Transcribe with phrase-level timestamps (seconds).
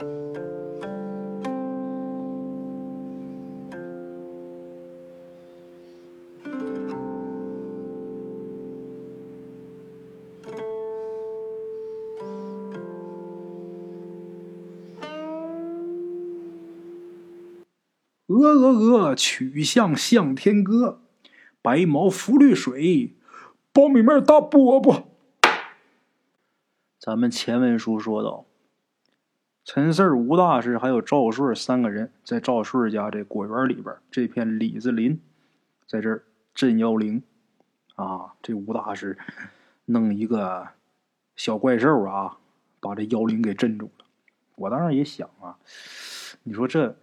[0.00, 0.04] 鹅
[18.28, 21.00] 鹅鹅，曲项向天歌，
[21.60, 23.16] 白毛浮绿水，
[23.74, 25.06] 苞米面大饽饽。
[27.00, 28.44] 咱们前文书说到，
[29.68, 35.20] 陈四、吴大师还有赵顺三个人在赵顺家这果园里边这片李子林，
[35.86, 37.22] 在这儿镇妖灵。
[37.96, 39.18] 啊，这吴大师
[39.84, 40.68] 弄一个
[41.36, 42.38] 小怪兽啊，
[42.80, 44.06] 把这妖灵给镇住了。
[44.56, 45.58] 我当时也想啊，
[46.44, 46.96] 你说这。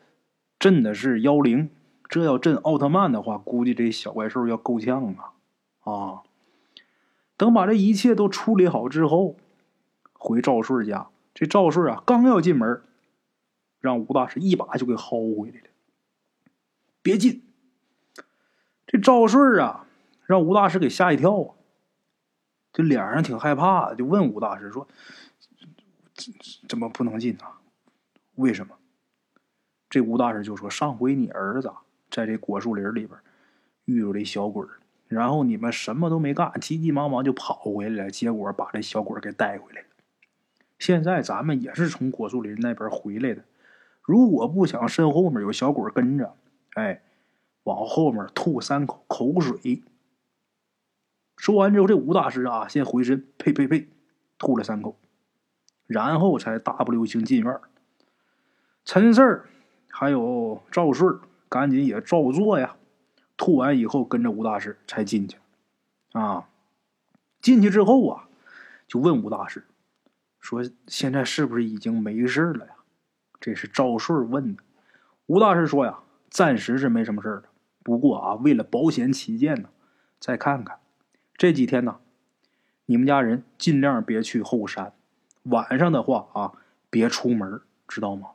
[0.57, 1.70] 镇的是妖灵，
[2.09, 5.34] 这要镇奥特曼的话，估计这小怪兽要够呛啊！
[5.84, 6.23] 啊，
[7.37, 9.35] 等把这一切都处理好之后，
[10.13, 11.09] 回赵顺家。
[11.35, 12.81] 这赵顺啊，刚要进门，
[13.80, 15.68] 让吴大师一把就给薅回来了。
[17.01, 17.43] 别进！
[18.87, 19.85] 这赵顺啊，
[20.26, 21.55] 让吴大师给吓一跳啊！
[22.71, 24.87] 这脸上挺害怕，就问吴大师说
[26.70, 27.59] ：“怎么不能进啊？
[28.35, 28.77] 为什么？”
[29.90, 31.71] 这吴大师就说：“上回你儿子
[32.09, 33.20] 在这果树林里边
[33.84, 34.65] 遇着这小鬼
[35.07, 39.87] 然后你们什么都没干，急急忙忙就跑回来了，结果把这小鬼给带回来了。
[40.79, 43.43] 现在咱们也是从果树林那边回来的，
[44.01, 46.35] 如果不想身后面有小鬼跟着，
[46.76, 47.01] 哎，
[47.63, 49.84] 往后面吐三口口水。”
[51.37, 53.87] 说完之后，这吴大师啊，先回身呸呸呸，
[54.37, 54.98] 吐了三口，
[55.87, 57.59] 然后才大步流星进院。
[58.84, 59.46] 陈四儿。
[59.98, 62.76] 还有赵顺，赶紧也照做呀。
[63.37, 65.38] 吐完以后，跟着吴大师才进去。
[66.12, 66.50] 啊，
[67.40, 68.28] 进去之后啊，
[68.90, 69.63] 就问吴大师
[70.46, 72.74] 说：“现在是不是已经没事了呀？”
[73.41, 74.63] 这是赵顺问的。
[75.25, 77.46] 吴大师说：“呀，暂时是没什么事的。
[77.84, 79.69] 不过啊，为了保险起见呢，
[80.19, 80.80] 再看看。
[81.36, 82.00] 这几天呢，
[82.86, 84.94] 你们家人尽量别去后山。
[85.44, 86.53] 晚上的话啊，
[86.92, 88.30] 别出门，知道吗？”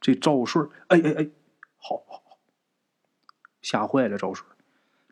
[0.00, 1.28] 这赵顺，哎哎哎，
[1.76, 2.38] 好好好，
[3.60, 4.48] 吓坏了赵顺。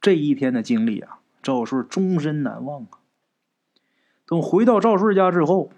[0.00, 3.02] 这一天的经历啊，赵顺终身难忘啊。
[4.26, 5.72] 等回到赵顺家之后，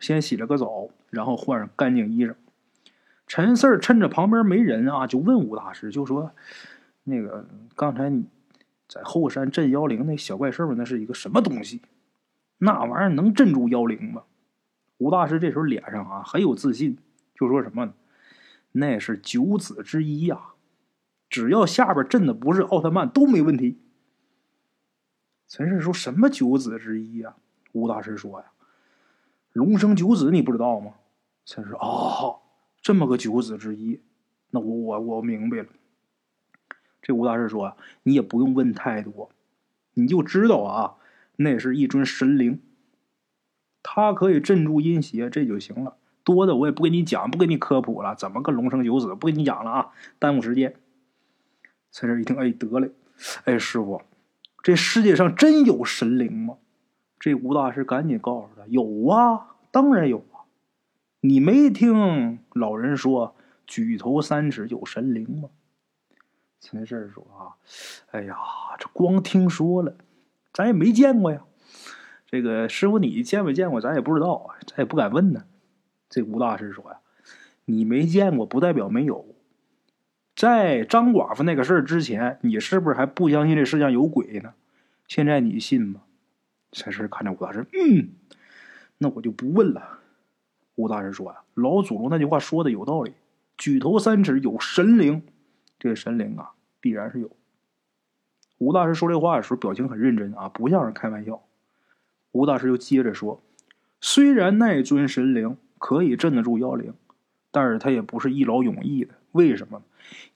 [0.00, 2.34] 先洗了个澡，然后换上干净衣裳。
[3.26, 6.32] 陈四儿趁着旁边没人啊，就问吴大师，就说
[7.04, 8.24] ：“那个刚才你
[8.88, 11.82] 在后山镇妖灵那小怪兽，那是一个什么东西？
[12.58, 14.22] 那玩意儿能镇住妖灵吗？”
[14.98, 16.98] 吴大师这时候脸上啊很有自信，
[17.34, 17.92] 就说什么？
[18.72, 20.40] 那是九子之一呀，
[21.28, 23.78] 只要下边镇的不是奥特曼都没问题。
[25.46, 27.36] 陈氏说什么九子之一呀？
[27.72, 28.46] 吴大师说呀，
[29.58, 30.92] 龙生九子你不知道吗？
[31.44, 32.38] 陈氏哦，
[32.80, 34.00] 这么个九子之一，
[34.50, 35.66] 那我我我明白了。
[37.02, 39.30] 这吴大师说，你也不用问太多，
[39.94, 40.94] 你就知道啊，
[41.34, 42.60] 那是一尊神灵，
[43.82, 45.96] 他可以镇住阴邪，这就行了。
[46.22, 48.14] 多的我也不跟你讲，不跟你科普了。
[48.14, 49.12] 怎么个龙生九子？
[49.16, 49.90] 不跟你讲了啊，
[50.20, 50.76] 耽误时间。
[51.90, 52.92] 在这一听，哎，得嘞，
[53.42, 54.02] 哎，师傅，
[54.62, 56.58] 这世界上真有神灵吗？
[57.18, 60.46] 这吴大师赶紧告诉他：有啊，当然有啊。
[61.20, 63.34] 你没听老人说
[63.66, 65.50] 举头三尺有神灵吗？
[66.60, 67.54] 陈氏说啊，
[68.10, 68.36] 哎呀，
[68.78, 69.96] 这光听说了，
[70.52, 71.44] 咱也没见过呀。
[72.26, 73.80] 这个师傅你见没见过？
[73.80, 75.44] 咱也不知道啊，咱也不敢问呢。
[76.08, 76.98] 这吴大师说呀
[77.64, 79.24] ：“你没见过，不代表没有。
[80.34, 84.54] 在张寡妇那个事儿之前，你是不是还不相信这世上有鬼呢？
[85.06, 86.02] 现在你信吗？”
[86.72, 88.10] 陈氏看着吴大师，嗯，
[88.98, 90.00] 那我就不问了。
[90.74, 93.14] 吴大师说呀：“老祖宗那句话说的有道理，
[93.56, 95.22] 举头三尺有神灵，
[95.78, 97.30] 这神灵啊，必然是有。”
[98.58, 101.42] 吴大师说这话的时候，表情很认真啊，不像是开玩笑。
[102.32, 103.40] 吴大师又接着说
[104.00, 106.92] ：“虽然那尊神灵……”可以镇得住妖灵，
[107.52, 109.14] 但是他也不是一劳永逸的。
[109.30, 109.80] 为什么？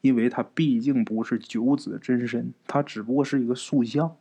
[0.01, 4.17] 因为他毕竟不是九子真身，他只不过是一个塑像。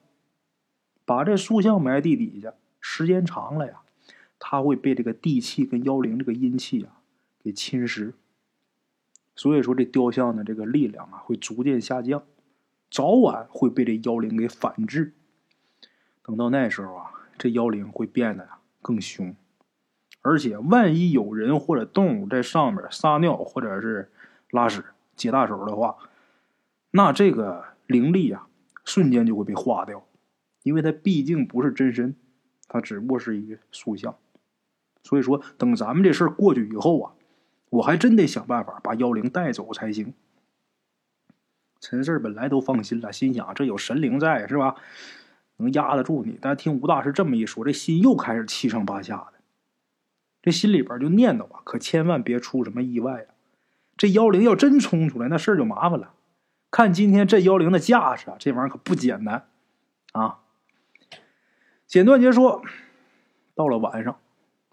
[1.05, 3.81] 把这塑像埋地底下，时间长了呀，
[4.43, 6.97] 他会被这个地气跟妖灵这个阴气啊
[7.43, 8.13] 给侵蚀。
[9.35, 12.23] 所以说，这雕像的这个力量啊会逐渐下降，
[12.89, 15.13] 早晚会被这妖灵给反制。
[16.23, 19.35] 等到那时候啊，这妖灵会变得呀更凶。
[20.23, 24.11] 而且，万一有人或者动物在上面撒尿或者是
[24.49, 24.83] 拉屎、
[25.15, 25.97] 解大手的话，
[26.91, 28.47] 那这个灵力啊，
[28.83, 30.05] 瞬间就会被化掉，
[30.63, 32.15] 因为它毕竟不是真身，
[32.67, 34.15] 它只不过是一个塑像。
[35.03, 37.13] 所以说，等咱们这事儿过去以后啊，
[37.69, 40.13] 我还真得想办法把妖灵带走才行。
[41.79, 44.75] 陈四本来都放心了，心想这有神灵在是吧，
[45.57, 46.37] 能压得住你。
[46.39, 49.33] 但听吴大师这么一说，这心又开始七上八下的，
[50.43, 53.33] 这心里边就念叨啊，可千万别出什么意外啊！
[53.97, 56.13] 这妖灵要真冲出来，那事儿就麻烦了。
[56.69, 59.47] 看今天这妖灵的架势啊，这玩意儿可不简单
[60.13, 60.39] 啊！
[61.87, 62.63] 简短结说，
[63.55, 64.20] 到了晚上，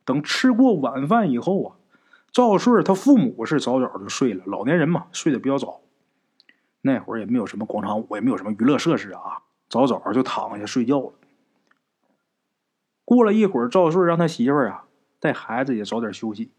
[0.08, 1.76] 等吃过晚饭以后啊，
[2.32, 5.82] 赵顺他父母是早早就睡了，老年人嘛，睡得比较早。
[6.80, 11.12] 那会儿也没有什么广场舞，也没有什么娱乐设施啊，早早就躺下睡觉了。
[13.04, 14.84] 过了一会儿，赵顺让他媳妇儿啊
[15.20, 16.50] 带孩子也早点休息。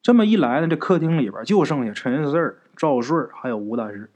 [0.00, 4.10] 这么一来呢，这客厅里边就剩下陈四、赵顺还有吴大师。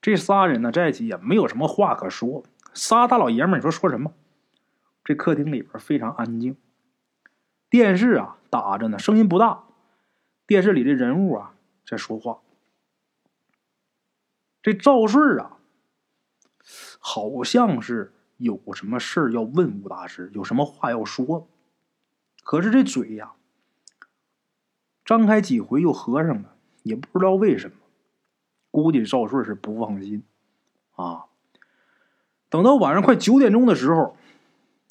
[0.00, 4.12] 这仨人呢在一起也没有什么话可说，仨大老爷们儿，你说说什么？
[5.02, 6.56] 这客厅里边非常安静，
[7.70, 9.64] 电视啊打着呢，声音不大。
[10.46, 11.54] 电视里的人物啊
[11.86, 12.40] 在说话。
[14.60, 15.58] 这赵顺啊，
[16.98, 21.48] 好像是有什么事要问吴大师，有什么话要说，
[22.42, 23.32] 可是这嘴呀，
[25.04, 27.76] 张开几回又合上了，也不知道为什么。
[28.72, 30.22] 估计赵顺是不放心，
[30.94, 31.26] 啊！
[32.48, 34.16] 等到晚上快九点钟的时候，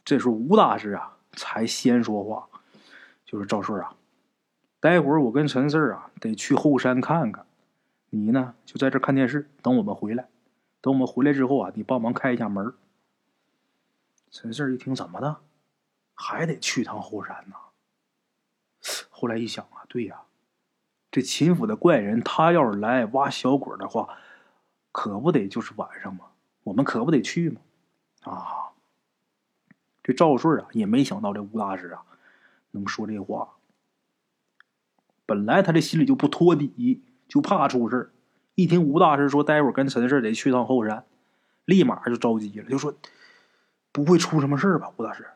[0.04, 2.50] 这时候吴大师啊才先说话，
[3.30, 3.96] 就是赵顺啊，
[4.80, 7.46] 待会儿我跟陈四啊得去后山看看，
[8.10, 10.28] 你呢就在这看电视，等我们回来。
[10.82, 12.74] 等我们回来之后啊，你帮忙开一下门。
[14.32, 15.42] 陈四一听，怎么的，
[16.16, 17.56] 还得去趟后山呢？
[19.12, 20.24] 后来一想啊，对呀。
[21.12, 24.18] 这秦府的怪人，他要是来挖小鬼的话，
[24.92, 26.26] 可不得就是晚上吗？
[26.64, 27.62] 我们可不得去吗？
[28.24, 28.74] 啊！
[30.02, 32.04] 这赵顺啊，也没想到这吴大师啊
[32.72, 33.56] 能说这话。
[35.26, 38.12] 本来他这心里就不托底，就怕出事
[38.56, 41.06] 一听吴大师说待会儿跟陈氏得去趟后山，
[41.66, 42.94] 立马就着急了，就说
[43.92, 45.28] ：“不会出什么事吧？”吴大师，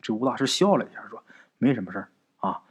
[0.00, 1.22] 这吴大师笑了一下，说
[1.58, 2.06] ：“没什么事
[2.38, 2.62] 啊，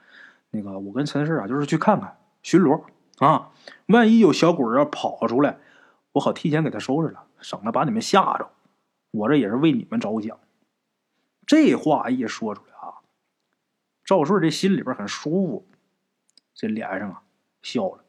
[0.51, 2.85] 那个我跟陈氏啊，就是去看看。”巡逻
[3.17, 3.51] 啊！
[3.87, 5.57] 万一有小鬼要跑出来，
[6.13, 8.49] 我好提前给他收拾了，省得把你们吓着。
[9.11, 10.39] 我这也是为你们着想。
[11.45, 12.68] 这话一说出来，
[14.09, 15.67] 赵顺这心里边很舒服，
[16.55, 17.21] 这脸上啊
[17.61, 18.03] 笑了。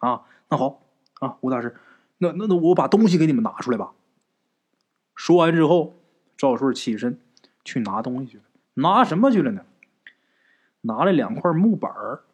[0.00, 0.82] 啊，那好
[1.20, 1.74] 啊，吴大师，
[2.18, 3.94] 那那那我把东西给你们拿出来吧。
[5.14, 5.94] 说完之后，
[6.36, 7.18] 赵顺起身
[7.64, 8.44] 去拿东西去了。
[8.74, 9.64] 拿什么去了呢？
[10.82, 12.24] 拿了两块木板儿。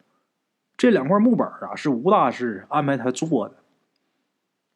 [0.75, 3.63] 这两块木板啊，是吴大师安排他做的。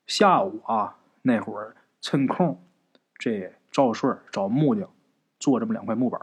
[0.07, 2.65] 下午啊，那会儿趁空，
[3.17, 4.89] 这赵顺找木匠
[5.39, 6.21] 做这么两块木板。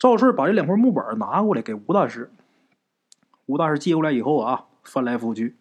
[0.00, 2.32] 赵顺把这两块木板拿过来给吴大师。
[3.44, 5.56] 吴大师接过来以后啊，翻来覆去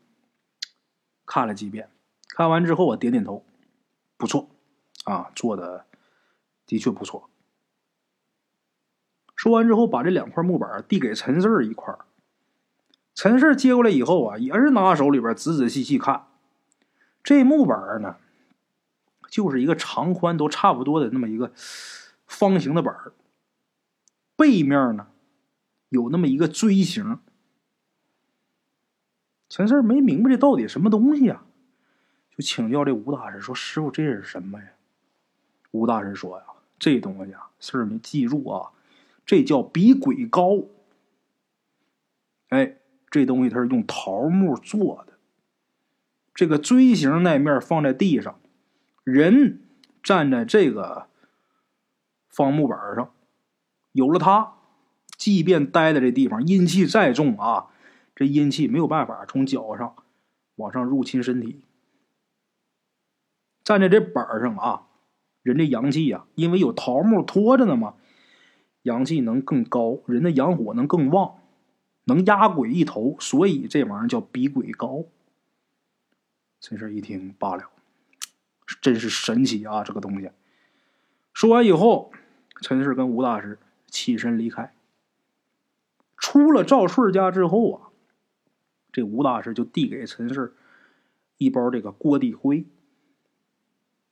[1.25, 1.89] 看了几遍，
[2.29, 3.43] 看完之后啊，点点头，
[4.15, 4.47] 不错，
[5.03, 5.85] 啊，做的
[6.65, 7.29] 的确不错。
[9.35, 11.93] 说完之后，把这两块木板递给陈四一块
[13.13, 16.27] 陈氏接过来以后啊，也是拿手里边仔仔细细看。
[17.21, 18.15] 这木板呢，
[19.27, 21.51] 就是一个长宽都差不多的那么一个
[22.25, 22.95] 方形的板
[24.39, 25.07] 背面呢
[25.89, 27.19] 有那么一个锥形。
[29.49, 31.45] 陈氏没明白这到底什么东西啊，
[32.31, 34.69] 就请教这吴大师说：“师傅，这是什么呀？”
[35.71, 36.45] 吴大师说：“呀，
[36.79, 38.71] 这东西啊，事儿你记住啊，
[39.25, 40.63] 这叫比鬼高。”
[42.49, 42.77] 哎。
[43.11, 45.13] 这东西它是用桃木做的，
[46.35, 48.39] 这个锥形那面放在地上，
[49.03, 49.63] 人
[50.03, 51.07] 站在这个
[52.27, 53.11] 方木板上，
[53.91, 54.55] 有了它，
[55.17, 57.67] 即便待在这地方，阴气再重啊，
[58.15, 59.95] 这阴气没有办法从脚上
[60.55, 61.61] 往上入侵身体。
[63.63, 64.87] 站在这板上啊，
[65.41, 67.95] 人的阳气呀，因为有桃木托着呢嘛，
[68.83, 71.35] 阳气能更高，人的阳火能更旺。
[72.05, 75.05] 能压鬼一头，所以这玩意儿叫比鬼高。
[76.59, 77.69] 陈氏一听罢了，
[78.81, 79.83] 真是神奇啊！
[79.83, 80.31] 这个东西。
[81.33, 82.11] 说完以后，
[82.63, 83.59] 陈氏跟吴大师
[83.99, 84.73] 起身离开。
[86.15, 87.89] 出了赵顺家之后啊，
[88.91, 90.53] 这吴大师就递给陈氏
[91.37, 92.65] 一包这个锅底灰。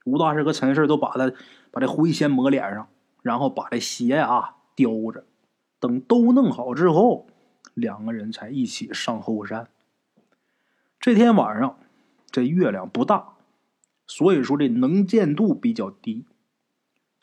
[0.05, 1.31] 吴大师和陈氏都把他
[1.71, 2.89] 把这灰先抹脸上，
[3.21, 5.25] 然后把这鞋啊叼着，
[5.79, 7.27] 等都弄好之后。
[7.73, 9.69] 两个人才一起上后山。
[10.99, 11.77] 这天晚上，
[12.31, 13.35] 这月亮不大，
[14.07, 16.25] 所以说这能见度比较低。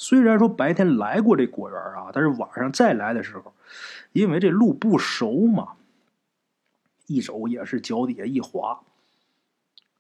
[0.07, 3.55] 虽然说白天来过这果园啊，但是晚上再来的时候，
[4.13, 5.77] 因为这路不熟嘛，
[7.07, 8.83] 一走也是脚底下一滑。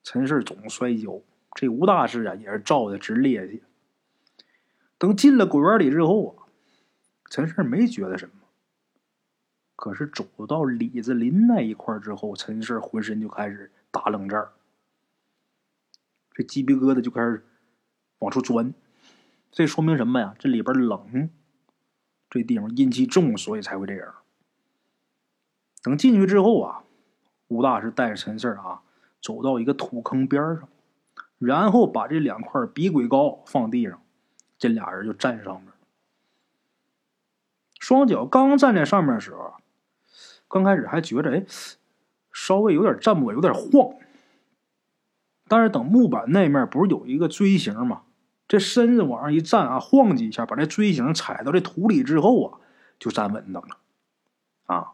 [0.02, 1.23] 陈氏总摔跤，
[1.54, 3.62] 这吴大师啊也是照的直趔趄。
[4.99, 6.44] 等进了果园里之后啊，
[7.30, 8.34] 陈氏没觉得什么。
[9.75, 14.49] 可是走到李子林那一块之后，陈氏浑身就开始打冷战
[16.34, 17.42] 这鸡皮疙瘩就开始
[18.18, 18.75] 往出钻。
[19.54, 20.34] 这说明什么呀？
[20.37, 21.30] 这里边冷，
[22.28, 24.12] 这地方阴气重，所以才会这样。
[25.80, 26.82] 等进去之后啊，
[27.46, 28.82] 吴大师带着陈四啊，
[29.23, 30.68] 走到一个土坑边上，
[31.38, 34.02] 然后把这两块比鬼高放地上，
[34.58, 35.73] 这俩人就站上面。
[37.78, 39.54] 双脚刚站在上面的时候。
[40.49, 41.44] 刚开始还觉着哎，
[42.32, 43.94] 稍微有点站不稳，有点晃。
[45.46, 48.02] 但是等木板那面不是有一个锥形吗？
[48.54, 52.58] 这身子往上一站啊，晃几下，把这锥形踩到这土里之后啊，
[53.00, 53.78] 就站稳当了。
[54.66, 54.92] 啊，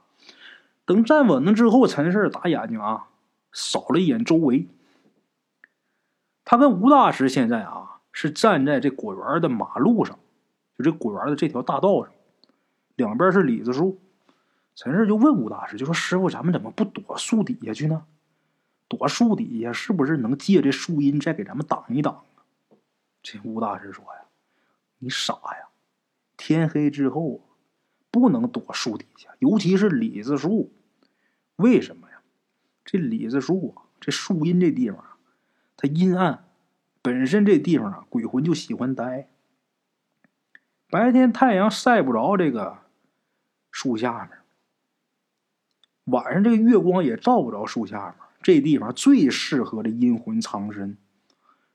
[0.87, 3.09] 等站稳了之后，陈氏打眼睛啊，
[3.53, 4.67] 扫了一眼周围。
[6.43, 10.19] 他跟吴大师现在啊，是站在这果园的马路上，
[10.79, 12.15] 就这果园的这条大道上，
[12.97, 14.01] 两边是李子树。
[14.75, 18.05] 陈氏就问吴大师，就说：“师傅，咱们怎么不躲树底下去呢？
[18.89, 22.23] 躲树底下是不是能借这树荫再给咱们挡一挡？”
[23.23, 24.23] 这吴大师说：“呀，
[24.99, 25.69] 你傻呀！
[26.37, 27.43] 天黑之后啊
[28.11, 30.73] 不能躲树底下，尤其是李子树。
[31.57, 32.23] 为什么呀？
[32.85, 35.05] 这李子树啊，这树荫这地方，
[35.77, 36.49] 它阴暗，
[37.03, 39.29] 本身这地方啊，鬼魂就喜欢待。
[40.89, 42.79] 白天太阳晒不着这个
[43.71, 44.39] 树下面。”
[46.11, 50.97] 晚上这个月光也照不着树下面，这地方最适合这阴魂藏身。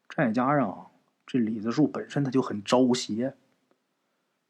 [0.10, 0.92] 再加上
[1.26, 3.36] 这李子树本身它就很招邪，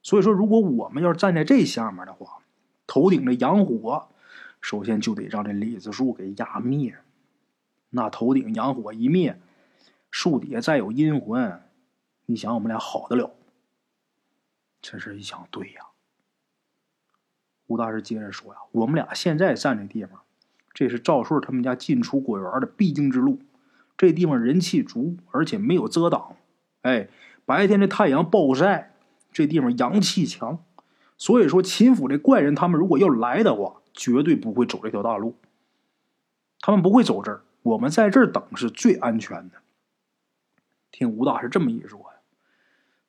[0.01, 2.43] 所以说如果我们要是站在这下面的话，
[2.85, 4.09] 头顶着阳火，
[4.61, 6.97] 首先就得让这李子树给压灭。
[7.91, 9.39] 那头顶阳火一灭，
[10.11, 11.61] 树底下再有阴魂，
[12.25, 13.31] 你想我们俩好得了？
[14.81, 15.81] 陈氏一想，对呀。
[17.67, 20.21] 吴大师接着说：“呀，我们俩现在站这地方，
[20.73, 23.39] 这是赵顺他们家进出果园的必经之路。
[23.97, 26.35] 这地方人气足，而且没有遮挡。
[26.85, 27.07] 哎，
[27.45, 28.93] 白天的太阳暴晒，
[29.31, 30.63] 这地方阳气强。
[31.17, 35.35] 所以说，秦府这怪人他们如果要来的话，绝对不会走这条大路。
[36.59, 39.57] 他们不会走这儿，我们在这儿等是最安全的。”
[40.91, 42.19] 听吴大师这么一说呀，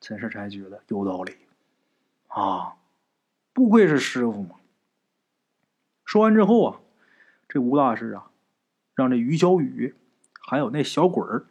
[0.00, 1.36] 陈世才觉得有道理
[2.28, 2.76] 啊。
[3.52, 4.56] 不愧是师傅嘛！
[6.06, 6.80] 说完之后啊，
[7.46, 8.30] 这吴大师啊，
[8.94, 9.94] 让这于小雨
[10.40, 11.46] 还有那小鬼儿，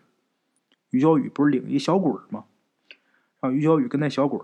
[0.95, 2.45] 于小雨不是领一小鬼吗？
[3.41, 4.39] 让于小雨跟那小鬼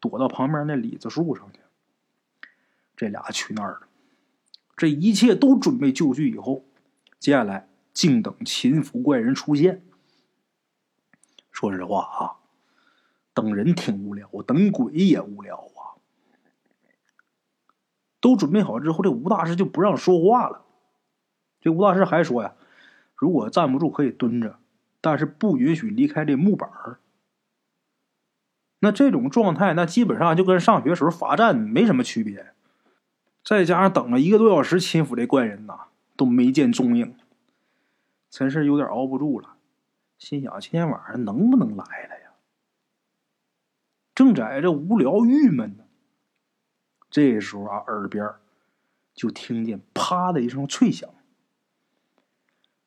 [0.00, 1.60] 躲到旁边那李子树上去。
[2.96, 3.88] 这俩去那儿了。
[4.76, 6.64] 这一切都准备就绪以后，
[7.18, 9.82] 接下来静等秦府怪人出现。
[11.50, 12.38] 说实话啊，
[13.34, 15.98] 等人挺无聊，等鬼也无聊啊。
[18.20, 20.64] 都准备好之后，这吴大师就不让说话了。
[21.60, 22.54] 这吴大师还说呀
[23.16, 24.58] ：“如果站不住，可以蹲着，
[25.00, 26.98] 但是不允许离开这木板儿。”
[28.80, 32.52] 那这种状态，那基本上就跟上学时候罚站没什么区别。
[33.44, 35.86] 再加上等了一个多小时，秦府这怪人呐
[36.16, 37.16] 都没见踪影，
[38.30, 39.56] 陈氏有点熬不住了，
[40.18, 42.30] 心想：今天晚上能不能来了呀？
[44.14, 45.84] 正在这无聊郁闷呢。
[47.10, 48.30] 这时候啊，耳边
[49.14, 51.08] 就听见“啪”的一声脆响。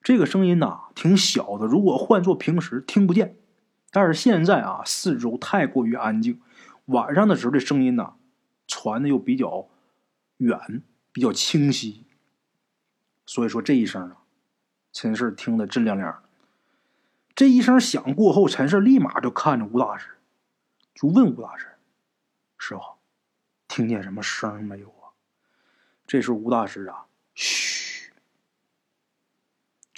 [0.02, 3.38] 这个声音呐，挺小的，如果换做平时听不见，
[3.92, 6.42] 但是现在啊，四周太过于安静，
[6.86, 8.16] 晚上的时候这声音呐，
[8.68, 9.70] 传的又比较
[10.38, 10.82] 远，
[11.12, 12.06] 比较清晰。
[13.26, 14.18] 所以说这一声啊，
[14.92, 16.24] 陈氏听得真亮亮的。
[17.36, 20.18] 这一声响过后，陈氏立马就看着吴大师，
[20.94, 21.68] 就问吴大师
[22.58, 22.82] ：“师傅。”
[23.68, 25.16] 听见什么声没有啊？
[26.06, 27.91] 这时候吴大师啊，嘘，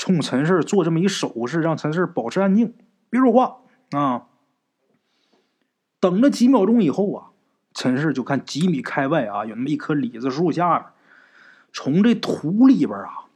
[0.03, 2.75] 冲陈氏做这么一手势，让陈氏保持安静，
[3.09, 4.27] 别说话啊。
[6.01, 7.31] 等了几秒钟以后啊，
[7.73, 10.93] 陈氏就看几米开外啊，有那么一棵李子树下，
[11.71, 13.29] 从这土里边啊，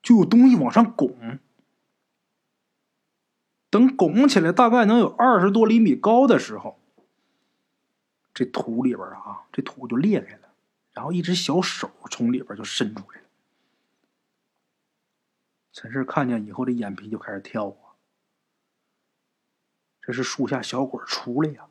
[0.00, 1.40] 就有东西往上拱。
[3.68, 6.78] 等拱起来，大概能有二十多厘米高的时候。
[8.32, 10.42] 这土里边啊，这土就裂开了，
[10.92, 13.21] 然后一只小手从里边就伸出来。
[15.72, 17.96] 陈氏看见以后，这眼皮就开始跳啊。
[20.00, 21.66] 这是树下小鬼出来呀。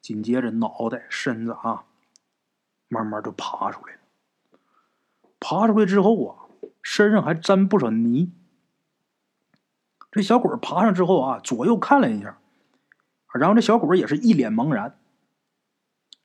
[0.00, 1.84] 紧接着脑袋、身子啊，
[2.88, 4.00] 慢慢就爬出来了。
[5.40, 6.44] 爬出来之后啊，
[6.82, 8.32] 身上还沾不少泥。
[10.12, 12.38] 这小鬼爬上之后啊，左右看了一下，
[13.32, 14.98] 然后这小鬼也是一脸茫然。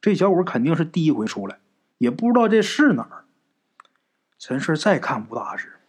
[0.02, 1.60] 这小鬼肯定是第一回出来，
[1.98, 3.26] 也不知道这是哪儿。
[4.38, 5.80] 陈氏再看吴大师，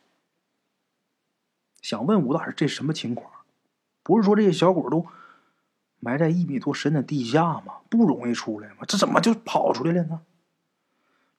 [1.91, 3.33] 想问吴大师这什么情况？
[4.05, 5.05] 不是说这些小鬼都
[5.99, 7.81] 埋在一米多深的地下吗？
[7.89, 8.85] 不容易出来吗？
[8.87, 10.21] 这怎么就跑出来了呢？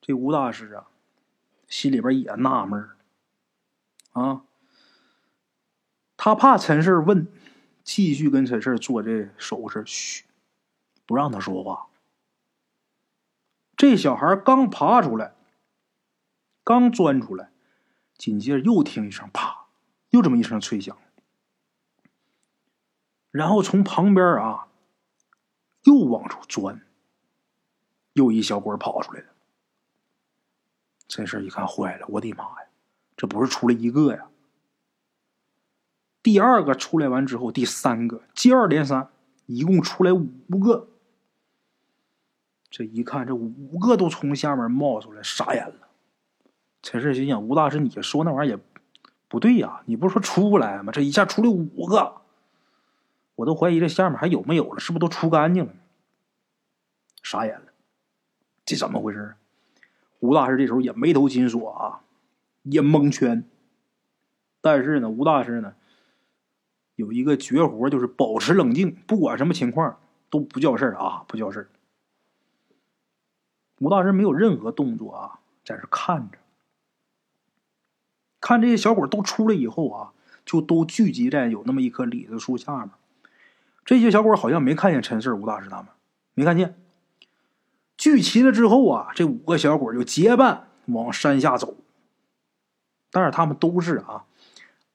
[0.02, 0.88] 这吴大师啊，
[1.70, 2.90] 心里边也纳闷
[4.12, 4.42] 啊。
[6.18, 7.26] 他怕陈氏问，
[7.86, 10.26] 继续跟陈氏做这手势，嘘，
[11.06, 11.88] 不让他说话。
[13.78, 15.34] 这小孩刚爬出来，
[16.66, 17.52] 刚钻出来，
[18.18, 19.61] 紧接着又听一声啪，
[20.12, 20.98] 又这么一声脆响，
[23.32, 24.68] 然后从旁边啊，
[25.84, 26.82] 又往出钻，
[28.14, 29.28] 又一小鬼跑出来了。
[31.08, 32.70] 陈事一看，坏了，我的妈呀，
[33.18, 34.30] 这不是出来一个呀！
[36.24, 39.10] 第二个出来完之后，第三个接二连三，
[39.46, 40.88] 一共出来五个。
[42.70, 45.90] 这一看，这五个都从下面冒出来，傻眼了。
[46.82, 48.64] 陈氏心想：吴大师，你说那玩意儿也
[49.32, 50.92] 不对呀，你不是说出不来吗？
[50.92, 52.22] 这一下出来五个，
[53.36, 55.74] 我都怀疑这下面还有没有了，是不是都出干净了？
[57.24, 57.68] 傻眼了，
[58.66, 59.36] 这怎么回事？
[60.20, 62.02] 吴大师这时候也眉头紧锁啊，
[62.64, 63.46] 也蒙圈。
[64.60, 65.76] 但是呢，吴大师呢？
[66.96, 69.98] 有一个绝活，就是保持冷静，不管什么情况
[70.30, 71.70] 都不叫事儿啊，不叫事儿。
[73.80, 76.38] 吴大师没有任何动作啊，在这看着，
[78.42, 80.12] 看这些小鬼都出来以后啊，
[80.44, 82.90] 就都聚集在有那么一棵李子树下面。
[83.86, 85.88] 这些小鬼好像没看见陈四、吴大师他们，
[86.34, 86.76] 没看见。
[87.98, 91.78] 聚齐了之后啊，这五个小鬼就结伴往山下走，
[93.12, 94.26] 但是他们都是啊，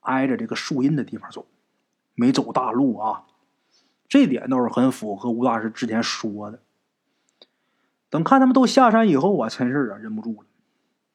[0.01, 1.47] 挨着这个树荫的地方走。
[2.15, 3.23] 没走大路啊，
[4.09, 6.59] 这点倒是很符合吴大师之前说的。
[8.09, 10.47] 等看他们都下山以后啊，陈氏啊忍不住了，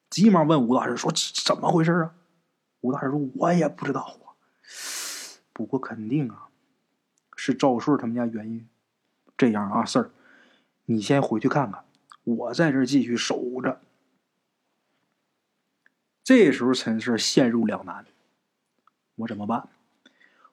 [0.09, 1.11] 急忙问吴大师说
[1.45, 2.11] ：“怎么回事啊？”
[2.83, 4.35] 吴大师说：“我也不知道啊，
[5.53, 6.49] 不过肯定啊
[7.37, 8.67] 是赵顺他们家原因。
[9.37, 10.11] 这样啊，四儿，
[10.85, 11.85] 你先回去看看，
[12.25, 13.79] 我在这继续守着。”
[16.25, 18.05] 这时候陈氏陷入两难，
[19.15, 19.69] 我怎么办？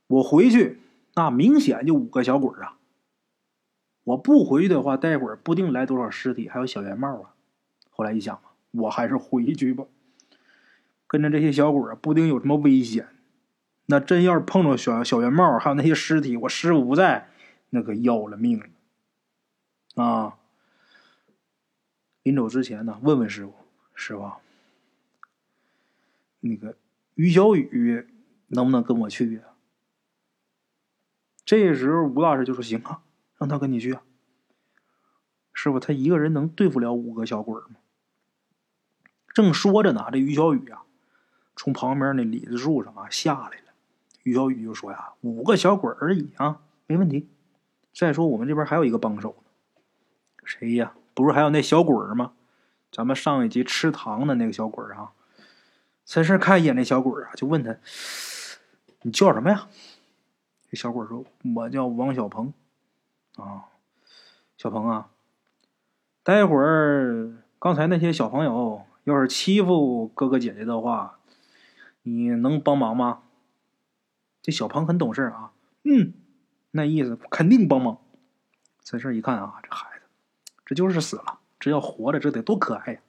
[0.06, 0.78] 我回去，
[1.14, 2.78] 那明显就五个小鬼啊！
[4.04, 7.34] 我不回去的话，待会儿不定来多少尸体，还有小圆帽啊！
[7.90, 8.40] 后来一想，
[8.70, 9.84] 我还是回去吧。
[11.10, 13.08] 跟着这些小鬼啊，不定有什么危险。
[13.86, 17.28] 那真要是碰着小小圆帽，还有那些尸体，我师傅不在，
[17.70, 20.38] 那可要了命了啊！
[22.22, 23.52] 临走之前呢，问问师傅，
[23.92, 24.30] 师傅，
[26.38, 26.76] 那个
[27.16, 28.06] 于小雨
[28.46, 29.50] 能不能跟我去啊？
[31.44, 33.02] 这时候，吴大师就说：“行啊，
[33.36, 34.04] 让他跟你去啊。”
[35.52, 37.80] 师傅，他一个人能对付了五个小鬼吗？
[39.34, 40.84] 正说着呢，这于小雨啊，
[41.60, 43.64] 从旁边那李子树上啊下来了。
[44.22, 47.28] 于小雨就说：“呀，五个小鬼而已啊，没问题。
[47.94, 49.50] 再说我们这边还有一个帮手呢，
[50.42, 50.94] 谁呀？
[51.12, 52.32] 不是还有那小鬼吗？
[52.90, 55.12] 咱们上一集吃糖的那个小鬼啊。”
[56.06, 57.76] 陈氏看一眼那小鬼啊，就问他
[59.02, 59.68] ：“你叫什么呀？”
[60.70, 62.54] 这小鬼说：“我叫王小鹏，
[63.36, 63.66] 啊，
[64.56, 65.10] 小鹏啊，
[66.22, 71.18] 待会儿刚才那些小朋友要是欺负哥哥姐姐的话，
[72.02, 73.22] 你能帮忙吗？”
[74.42, 75.52] 这小鹏很懂事啊，
[75.84, 76.14] 嗯，
[76.70, 78.00] 那意思肯定帮忙。
[78.82, 80.04] 这事一看啊，这孩子
[80.64, 83.00] 这就是死了，这要活着这得多可爱呀！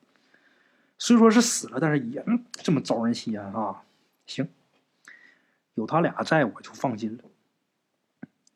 [0.98, 3.84] 虽说是死了，但是也这么招人稀罕啊。
[4.28, 4.48] 行，
[5.74, 7.24] 有他俩在我就放心了。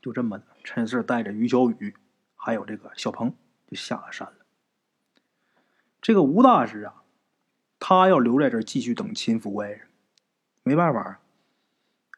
[0.01, 1.95] 就这么的，陈四带着于小雨，
[2.35, 3.33] 还有这个小鹏，
[3.67, 4.45] 就下了山了。
[6.01, 7.01] 这个吴大师啊，
[7.79, 9.87] 他要留在这儿继续等秦府怪人，
[10.67, 11.19] 没办法，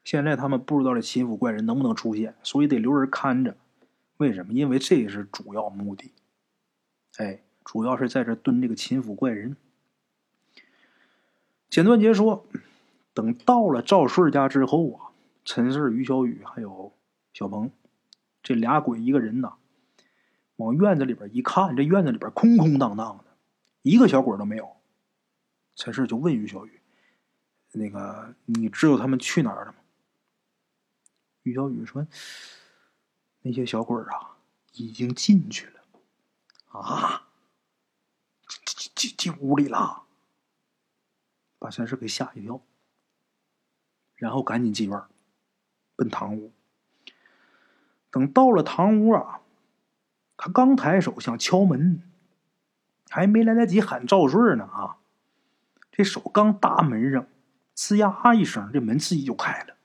[0.05, 3.57] 现在他们不知道这秦府怪人能不能出现，所以得留人看着。
[4.15, 4.53] 为什么？
[4.53, 6.13] 因为这是主要目的。
[7.17, 9.57] 哎，主要是在这蹲这个秦府怪人。
[11.69, 12.45] 简短截说，
[13.13, 15.11] 等到了赵顺家之后啊，
[15.43, 16.93] 陈四、于小雨还有。
[17.33, 17.69] 小鹏，
[18.41, 19.55] 这俩鬼一个人呐，
[20.55, 23.25] 往院子里边一看，这院子里边空空荡荡的，
[23.81, 24.71] 一个小鬼都没有。
[25.75, 26.79] 陈氏就问于小雨
[27.77, 29.77] ：“那个，你知道他们去哪儿了吗？”
[31.43, 32.05] 于小雨说
[33.43, 34.37] ：“那些小鬼啊，
[34.73, 35.73] 已经进去了。”
[36.79, 37.27] 啊，
[38.65, 40.03] 进进进屋里了。
[41.59, 42.61] 把陈氏给吓一跳，
[44.15, 45.01] 然后赶紧进院
[45.95, 46.51] 奔堂屋。
[48.11, 49.41] 等到了堂屋啊，
[50.35, 52.03] 他刚抬手想敲门，
[53.09, 54.97] 还没来得及喊赵顺呢啊，
[55.91, 57.27] 这手刚搭门上，
[57.77, 59.75] 呲呀一声，这门自己就开了。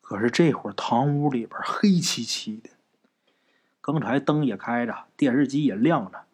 [0.00, 2.70] 可是这会儿堂屋里边黑漆漆的，
[3.80, 6.24] 刚才灯也开着，电视机也亮着。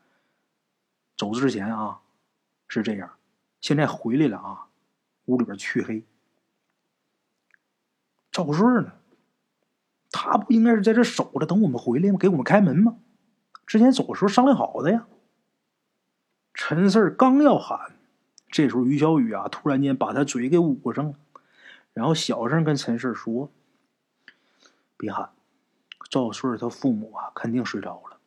[1.16, 2.00] 走之前啊，
[2.68, 3.16] 是这样，
[3.62, 4.66] 现在回来了啊，
[5.24, 6.04] 屋里边黢黑。
[8.30, 8.92] 赵顺呢？
[10.12, 12.18] 他不应该是在这守着，等我们回来吗？
[12.18, 12.98] 给我们开门吗？
[13.66, 15.06] 之前走的时候商量好的呀。
[16.52, 17.96] 陈四刚要喊，
[18.50, 21.14] 这时候于小雨啊，突然间把他嘴给捂上了，
[21.92, 23.50] 然后小声跟陈四说
[24.96, 25.30] ：“别喊，
[26.10, 28.18] 赵顺他父母啊，肯定睡着了。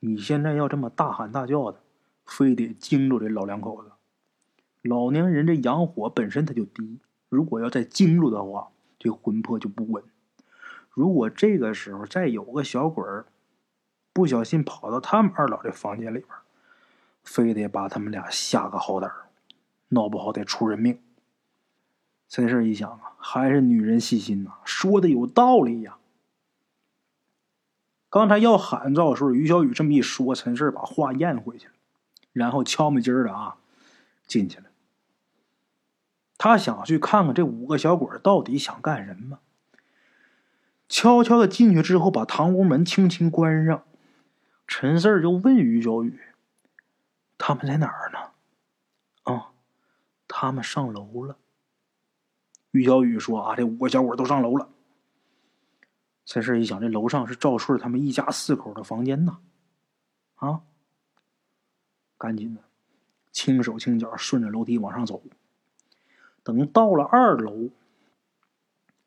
[0.00, 1.80] 你现在要这么大喊大叫的，
[2.24, 3.90] 非得惊着这老两口子。
[4.82, 8.68] 老年人这阳火本身他就低，如果要再惊着的话，
[8.98, 10.02] 这魂魄就不稳。”
[10.90, 13.26] 如果这个时候再有个小鬼儿
[14.12, 16.28] 不小心跑到他们二老的房间里边，
[17.22, 19.27] 非得把他们俩吓个好歹儿，
[19.88, 21.00] 闹不好得出人命。
[22.28, 25.96] 陈氏一想啊，还是女人细心呐，说的有道理呀。
[28.10, 31.74] 刚才要喊赵顺，于小雨这么一说，陈氏把话咽回去了，
[32.32, 33.56] 然后悄没劲儿的啊
[34.26, 34.64] 进去了。
[36.36, 39.40] 他想去看看这五个小鬼到底想干什么。
[40.88, 43.84] 悄悄的进去之后，把堂屋门轻轻关上。
[44.66, 46.18] 陈四儿就问于小雨
[47.36, 48.18] ：“他们在哪儿呢？”“，
[50.28, 51.36] 他们上楼了。”
[52.70, 54.68] 于小雨说：“啊，这五个小伙都上楼了。”
[56.24, 59.38] 陈四儿一想，这楼上是赵顺他们一家四口的房间呐，
[60.36, 60.60] 啊，
[62.18, 62.62] 赶紧的，
[63.32, 65.22] 轻手轻脚顺着楼梯往上走。
[66.42, 67.70] 等到了二楼。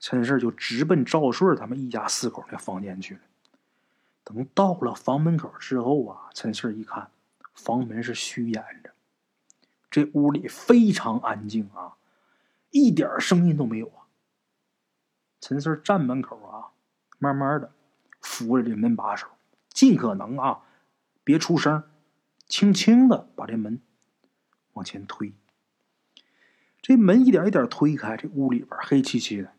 [0.03, 3.21] 陈氏就直奔赵顺他们一家四口的房间去了。
[4.23, 7.12] 等到了房门口之后啊，陈氏一看，
[7.53, 8.90] 房门是虚掩着，
[9.91, 11.97] 这屋里非常安静啊，
[12.69, 14.08] 一点声音都没有啊。
[15.41, 16.71] 陈四站门口啊，
[17.19, 17.71] 慢慢的
[18.21, 19.27] 扶着这门把手，
[19.69, 20.63] 尽可能啊
[21.23, 21.84] 别出声，
[22.47, 23.82] 轻轻的把这门
[24.73, 25.34] 往前推。
[26.82, 29.51] 这门一点一点推开，这屋里边黑漆漆的。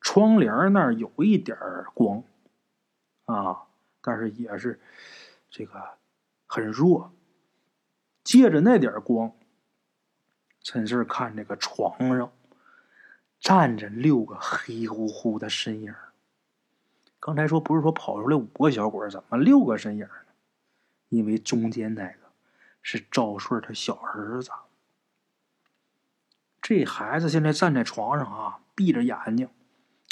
[0.00, 1.58] 窗帘那儿有一点
[1.92, 2.22] 光，
[3.26, 3.64] 啊，
[4.00, 4.80] 但是也是
[5.50, 5.98] 这个
[6.46, 7.12] 很弱。
[8.26, 9.30] 借着那点光，
[10.60, 12.32] 陈四看这个床上
[13.38, 15.94] 站着六个黑乎乎的身影。
[17.20, 20.32] 刚才说不是说跑出来五个小鬼，怎么六个身影呢？
[21.08, 22.18] 因为中间那个
[22.82, 24.50] 是赵顺他小儿子。
[26.60, 29.48] 这孩子现在站在床上啊，闭着眼睛。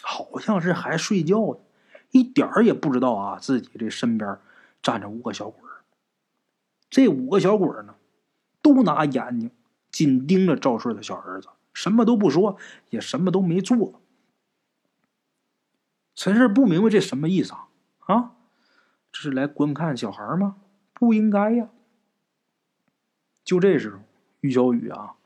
[0.04, 1.58] 好像是还睡觉呢，
[2.12, 4.38] 一点儿也不知道啊，自己这身边
[4.80, 5.60] 站着五个小鬼。
[6.90, 7.93] 这五个小鬼呢，
[8.64, 9.50] 都拿眼睛
[9.90, 12.56] 紧盯着赵顺的小儿子，什么都不说，
[12.88, 14.00] 也什么都没做。
[16.14, 17.68] 陈氏不明白这什么意思啊？
[18.06, 18.32] 啊，
[19.12, 20.56] 这是来观看小孩吗？
[20.94, 21.68] 不应该呀！
[23.44, 23.98] 就这时候，
[24.40, 25.16] 于小雨啊，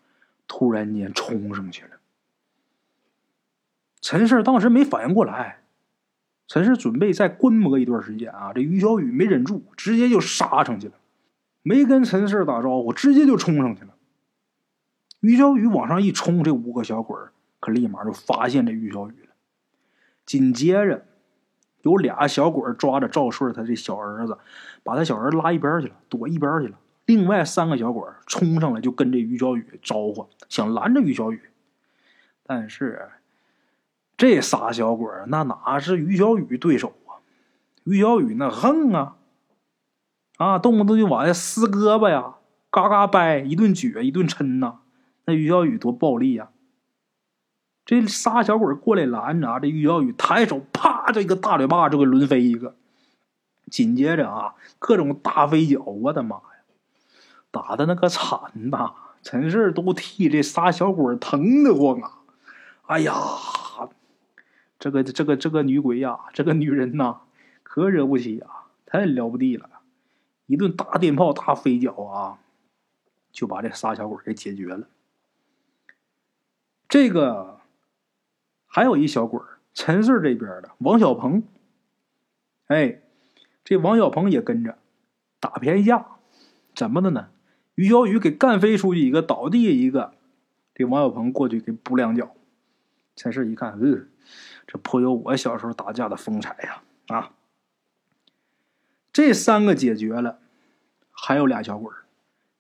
[0.49, 1.91] 突然间冲上去了。
[4.01, 5.63] 陈氏当时没反应过来，
[6.49, 8.53] 陈氏准备再观摩一段时间啊。
[8.53, 10.95] 这于小雨没忍住，直接就杀上去了，
[11.69, 13.95] 没跟陈氏打招呼，直接就冲上去了。
[15.21, 17.15] 于小雨往上一冲，这五个小鬼
[17.61, 19.35] 可立马就发现这于小雨了。
[20.25, 21.05] 紧接着，
[21.83, 24.39] 有俩小鬼抓着赵顺他这小儿子，
[24.83, 26.79] 把他小儿子拉一边去了，躲一边去了。
[27.05, 31.41] 另外三个小鬼冲上来就跟这于小雨招呼，想拦着于小雨，
[32.43, 33.11] 但是。
[34.17, 37.23] 这仨小鬼那哪是于小雨对手啊？
[37.85, 39.17] 于小雨那横啊，
[40.39, 42.37] 啊，动不动就往下撕胳膊呀，
[42.71, 44.79] 嘎嘎掰，一顿撅，一顿抻呐。
[45.27, 46.49] 那于小雨多暴力呀！
[47.85, 52.77] 这仨小鬼过来拦着，这于小雨抬手，啪，这个大嘴巴就给抡飞一个。
[53.71, 56.43] 紧接着啊，各种大飞脚，我的妈呀，
[57.51, 58.39] 打的那个惨
[58.71, 58.93] 呐！
[59.23, 62.23] 陈氏都替这仨小鬼疼得慌啊！
[62.87, 63.13] 哎呀！
[64.79, 67.17] 这个这个这个女鬼呀，这个女人呐，
[67.65, 69.69] 可惹不起啊，太了不地了！
[70.49, 72.41] 一顿大电炮、大飞脚啊，
[73.31, 74.89] 就把这仨小鬼给解决了。
[76.89, 77.61] 这个
[78.67, 79.39] 还有一小鬼
[79.75, 81.43] 陈氏这边的王小鹏，
[82.69, 83.03] 哎，
[83.63, 84.79] 这王小鹏也跟着
[85.39, 86.07] 打便宜架，
[86.75, 87.29] 怎么的呢？
[87.75, 90.15] 于小雨给干飞出去一个，倒地一个，
[90.75, 92.35] 这王小鹏过去给补两脚。
[93.15, 94.07] 陈氏一看，呃，
[94.67, 96.83] 这颇有我小时候打架的风采呀！
[97.09, 97.33] 啊，
[99.19, 100.39] 这三个解决了，
[101.11, 102.05] 还有俩小鬼儿。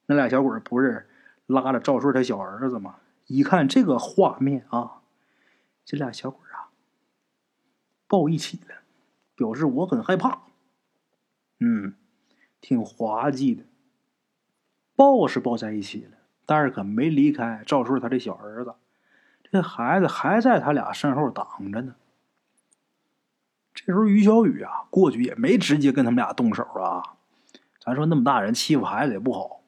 [0.06, 1.08] 那俩小鬼儿不是
[1.46, 2.96] 拉着赵顺他小儿子吗？
[3.28, 5.02] 一看这个画面啊，
[5.84, 6.74] 这俩小鬼儿啊，
[8.08, 8.74] 抱一起了，
[9.36, 10.40] 表示我很害怕。
[11.60, 11.94] 嗯，
[12.60, 13.62] 挺滑稽的。
[14.96, 18.74] 抱是抱在一起了，但是可没离开赵顺他这小儿子。
[19.44, 21.94] 这孩子还在他俩身后挡着呢。
[23.86, 27.16] 这时候于小雨啊，过去也没直接跟他们俩动手啊。
[27.80, 29.62] 咱说那么大人欺负孩子也不好，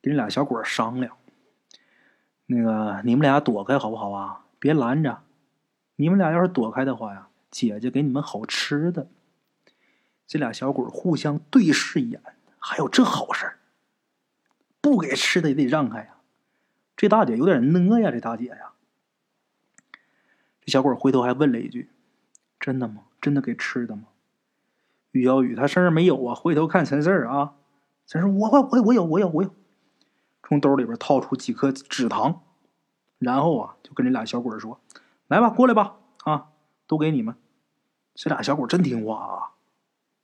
[0.00, 1.16] 跟俩小鬼商量。
[2.46, 4.44] 那个你们俩躲开好不好啊？
[4.58, 5.22] 别拦着。
[5.96, 9.08] 你们俩要是躲开的话呀，姐姐给你们好吃的。
[10.26, 12.22] 这俩小鬼互相对视一眼，
[12.58, 13.52] 还有这好事
[14.80, 16.16] 不给吃的也得让开呀。
[16.96, 18.72] 这大姐有点呢呀，这大姐呀。
[20.64, 21.90] 这小鬼回头还问了一句
[22.60, 23.02] ：“真的吗？
[23.22, 24.02] 真的给吃的吗？”
[25.12, 27.54] 于小雨他身上没有啊，回头看陈四儿啊，
[28.06, 29.54] 陈四我我我我有我有我有，
[30.42, 32.42] 从兜里边掏出几颗纸糖，
[33.18, 34.80] 然后啊就跟这俩小鬼说
[35.28, 36.48] ：“来吧，过来吧，啊，
[36.86, 37.34] 都给你们。”
[38.14, 39.52] 这俩小鬼真听话啊，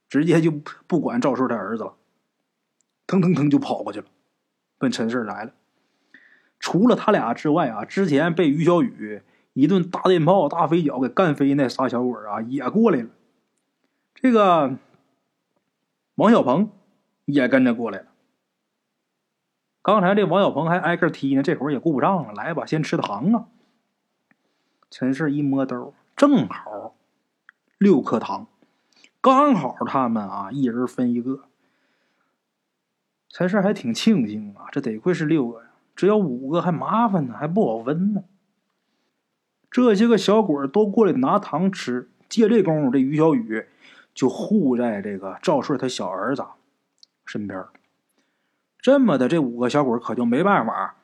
[0.09, 0.51] 直接就
[0.85, 1.95] 不管赵顺他儿子了，
[3.05, 4.07] 腾腾腾就跑过去了，
[4.77, 5.53] 奔陈四来了。
[6.59, 9.21] 除了他俩之外啊，之前被于小雨。
[9.59, 13.09] 一顿大电炮、大飞脚给干飞那仨小鬼啊，也过来了。
[14.15, 14.77] 这个
[16.15, 16.71] 王小鹏
[17.25, 18.05] 也跟着过来了。
[19.81, 22.31] 刚才这王小鹏还挨个踢呢，这会儿也顾不上了。
[22.31, 23.47] 来吧，先吃糖啊！
[24.89, 26.95] 陈氏一摸兜，正好
[27.77, 28.47] 六颗糖，
[29.19, 31.41] 刚好他们啊一人分一个。
[33.27, 38.23] 陈氏还挺庆幸啊，这得亏是六个呀，只要五个还麻烦呢，还不好分呢。
[39.71, 43.65] 这些个小鬼都过来拿糖吃，借这功夫，这于小雨
[44.13, 46.43] 就护在这个赵顺他小儿子
[47.25, 47.63] 身边。
[48.79, 50.95] 这么的，这五个小鬼可就没办法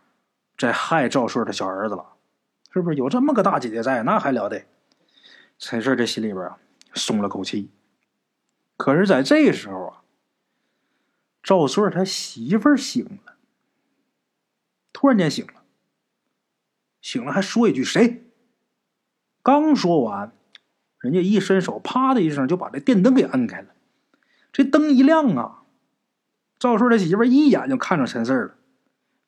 [0.57, 2.13] 再害赵顺的小儿子了，
[2.71, 2.95] 是不是？
[2.95, 4.65] 有这么个大姐姐在，那还了得？
[5.59, 6.57] 陈氏这心里边啊
[6.93, 7.69] 松了口气。
[8.77, 10.01] 可是，在这时候啊，
[11.43, 13.35] 赵顺他媳妇醒了，
[14.91, 15.63] 突然间醒了，
[17.01, 18.23] 醒了还说一句：“谁？”
[19.45, 20.31] 刚说完，
[20.97, 23.67] 人家一伸手，啪的一声就把这电灯给摁开了。
[24.51, 25.61] 这灯一亮啊，
[26.57, 28.55] 赵顺的媳妇一眼就看着陈四了，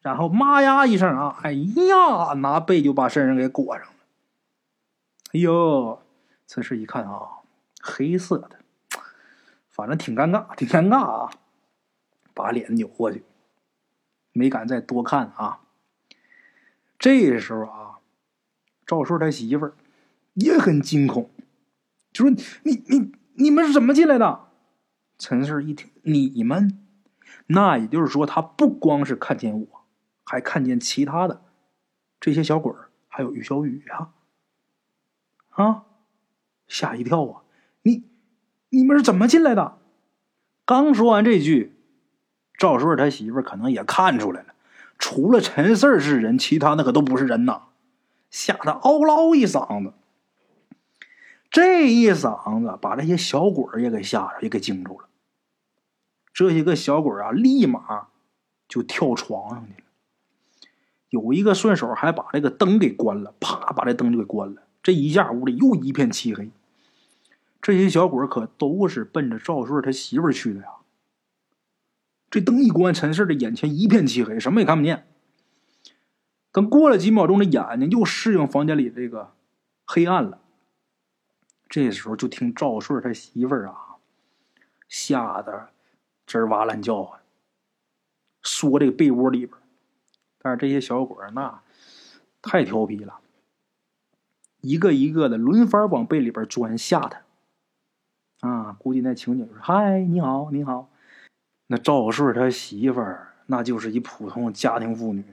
[0.01, 3.93] 然后妈呀一声啊，哎呀，拿被就把身上给裹上了。
[5.34, 6.01] 哎呦，
[6.47, 7.43] 陈四一看啊，
[7.80, 8.58] 黑色的，
[9.69, 11.32] 反正挺尴尬，挺尴尬啊，
[12.34, 13.23] 把脸扭过去，
[14.34, 15.60] 没敢再多看啊。
[16.97, 17.99] 这时候啊，
[18.84, 19.75] 赵顺他媳妇儿。
[20.38, 21.32] 也很惊恐，
[22.13, 24.47] 就说：“你你你们是怎么进来的？”
[25.17, 26.80] 陈四一听：“你们，
[27.47, 29.67] 那也就是说，他不光是看见我，
[30.23, 31.41] 还看见其他的
[32.19, 34.13] 这些小鬼儿，还有于小雨啊！
[35.50, 35.84] 啊，
[36.67, 37.41] 吓一跳啊！
[37.82, 38.04] 你
[38.69, 39.80] 你们是怎么进来的？”
[40.65, 41.76] 刚说完这句，
[42.56, 44.54] 赵顺他媳妇可能也看出来了，
[45.00, 47.63] 除了陈四是人，其他那可都不是人呐！
[48.30, 49.93] 吓得嗷唠一嗓子。
[51.58, 55.08] 这一嗓子把这些小鬼也给吓着，也给惊住了。
[56.32, 58.10] 这些个小鬼啊，立马
[58.67, 59.88] 就跳床上去了。
[61.10, 64.62] 有一个顺手还把这个灯给关了，啪，把这灯就给关了。
[64.84, 66.52] 这一下屋里又一片漆黑。
[67.60, 70.67] 这些小鬼可都是奔着赵顺他媳妇去的呀。
[72.30, 75.08] 这灯一关，陈氏的眼前一片漆黑，什么也看不见。
[76.52, 79.34] 等过了几秒钟，这眼睛又适应房间里这个
[79.86, 80.39] 黑暗了。
[81.69, 83.97] 这时候就听赵顺他媳妇儿啊，
[84.88, 85.69] 吓得
[86.25, 87.19] 吱哇乱叫唤，
[88.43, 89.58] 缩这个被窝里边。
[90.39, 91.62] 但是这些小鬼那
[92.41, 93.19] 太调皮了，
[94.62, 97.21] 一个一个的轮番往被里边钻，吓他。
[98.47, 100.89] 啊，估计那情景是：嗨，你好，你好。
[101.65, 105.25] 那赵顺他媳妇儿那就是一普通家庭妇女，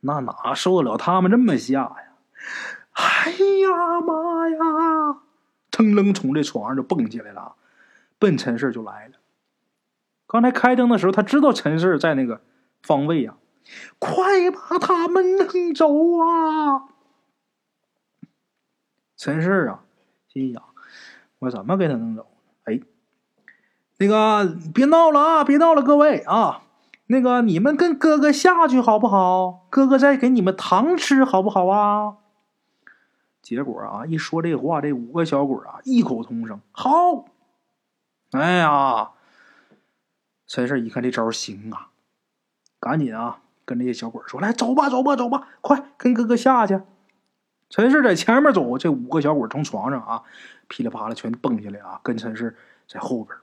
[0.00, 1.96] 那哪受得了他们这么吓呀？
[2.92, 5.22] 哎呀妈呀！
[5.72, 7.56] 腾楞从这床上就蹦起来了，
[8.20, 9.14] 奔陈氏就来了。
[10.28, 12.40] 刚才开灯的时候，他知道陈氏在那个
[12.82, 13.34] 方位呀，
[13.98, 15.88] 快把他们弄走
[16.20, 16.84] 啊！
[19.16, 19.82] 陈氏啊，
[20.28, 20.62] 心想：
[21.40, 22.26] 我怎么给他弄走？
[22.64, 22.80] 哎，
[23.98, 26.62] 那个别闹了啊，别闹了，各位啊，
[27.06, 29.66] 那个你们跟哥哥下去好不好？
[29.70, 32.16] 哥哥再给你们糖吃好不好啊？
[33.42, 37.26] 结果啊，一说这话，这五个小鬼啊异口同声：“好！”
[38.30, 39.10] 哎呀，
[40.46, 41.90] 陈氏一看这招行啊，
[42.78, 46.80] 赶紧啊跟这些小鬼说：“来，走吧，走吧，走吧，快跟哥哥下去。”
[47.68, 50.22] 陈氏在前面走，这五个小鬼从床上啊
[50.68, 53.36] 噼里啪啦全蹦下来啊，跟陈氏在后边。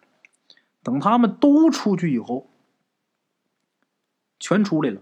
[0.81, 2.49] 等他们都出去以后，
[4.39, 5.01] 全出来了，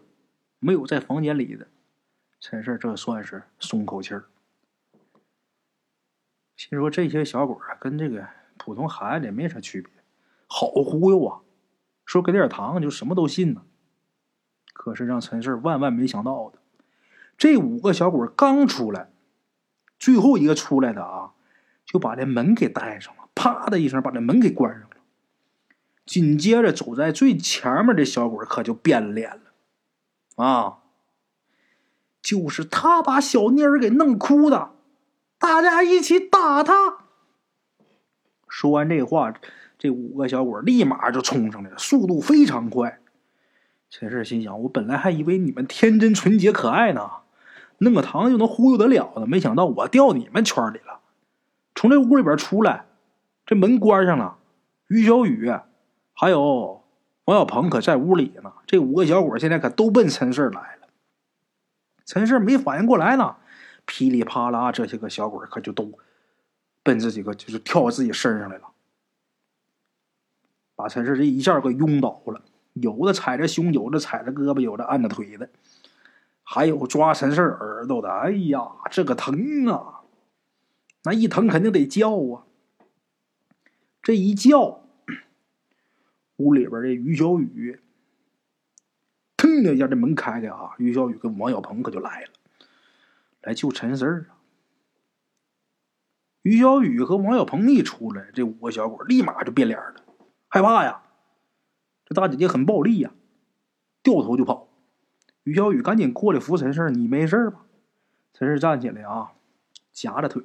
[0.60, 1.68] 没有在房间里的。
[2.40, 4.26] 陈氏这算是松口气儿。
[6.70, 8.28] 心说这些小鬼啊，跟这个
[8.58, 9.90] 普通孩子也没啥区别，
[10.48, 11.40] 好忽悠啊！
[12.06, 13.62] 说给点糖就什么都信呢。
[14.74, 16.60] 可是让陈氏万万没想到的，
[17.38, 19.10] 这五个小鬼刚出来，
[19.98, 21.32] 最后一个出来的啊，
[21.86, 24.98] 就把这门给带上了，啪的一声把这门给关上了。
[26.06, 30.80] 紧接着走在最前面的小鬼可就变脸了，啊，
[32.22, 34.74] 就是他把小妮儿给弄哭的。
[35.39, 36.97] 大家一起打他！
[38.47, 39.34] 说完这话，
[39.78, 43.00] 这五个小鬼立马就冲上来了，速度非常快。
[43.89, 47.10] 陈氏心想：我本来还以为你们天真纯洁可爱呢，
[47.78, 51.02] 弄个糖就能忽悠得了呢，没想到我掉你们圈里了。
[51.76, 52.86] 从这屋里边出来，
[53.45, 54.38] 这门关上了，
[54.88, 55.54] 于小雨
[56.13, 56.84] 还有
[57.26, 58.52] 王小鹏可在屋里呢。
[58.65, 60.88] 这五个小鬼现在可都奔陈氏来了。
[62.06, 63.36] 陈氏没反应过来呢。
[63.88, 65.97] 噼里啪啦，这些个小鬼可就都
[66.84, 68.67] 奔自己个，就是跳自己身上来了，
[70.76, 72.43] 把陈氏这一下给晕倒了。
[72.73, 75.50] 有的踩着胸，有的踩着胳膊，有的按着腿的，
[76.43, 78.12] 还有抓陈氏耳朵的。
[78.12, 80.02] 哎呀，这个疼啊！
[81.04, 82.45] 那一疼肯定得叫啊。
[84.04, 84.84] 这一叫，
[86.36, 87.80] 屋里边这于小雨，
[89.36, 92.30] 腾的一下，这门开开啊，于小雨跟王小鹏可就来了。
[93.48, 94.36] 来救陈四儿啊！
[96.42, 100.04] 于小雨和王小鹏一出来，这五个小伙立马就变脸了，
[100.50, 101.02] 害怕呀！
[102.04, 103.14] 这大姐姐很暴力呀，
[104.04, 104.68] 掉头就跑。
[105.44, 107.66] 于小雨赶紧过来扶陈四儿：“你没事吧？”
[108.36, 109.32] 陈四站起来啊，
[109.94, 110.44] 夹着腿，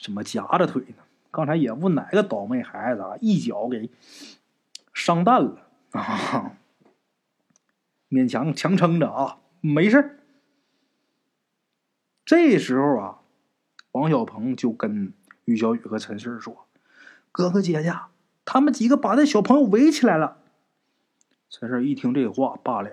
[0.00, 1.02] 怎么夹着腿呢？
[1.32, 3.90] 刚才也不哪个倒霉孩子啊，一脚给
[4.94, 6.54] 伤蛋了啊！
[8.08, 10.19] 勉强强撑着啊，没事
[12.30, 13.18] 这时候啊，
[13.90, 15.12] 王小鹏就跟
[15.46, 16.64] 于小雨和陈四说
[17.32, 17.92] ：“哥哥姐姐，
[18.44, 20.36] 他们几个把那小朋友围起来了。”
[21.50, 22.90] 陈四一听这话，罢了。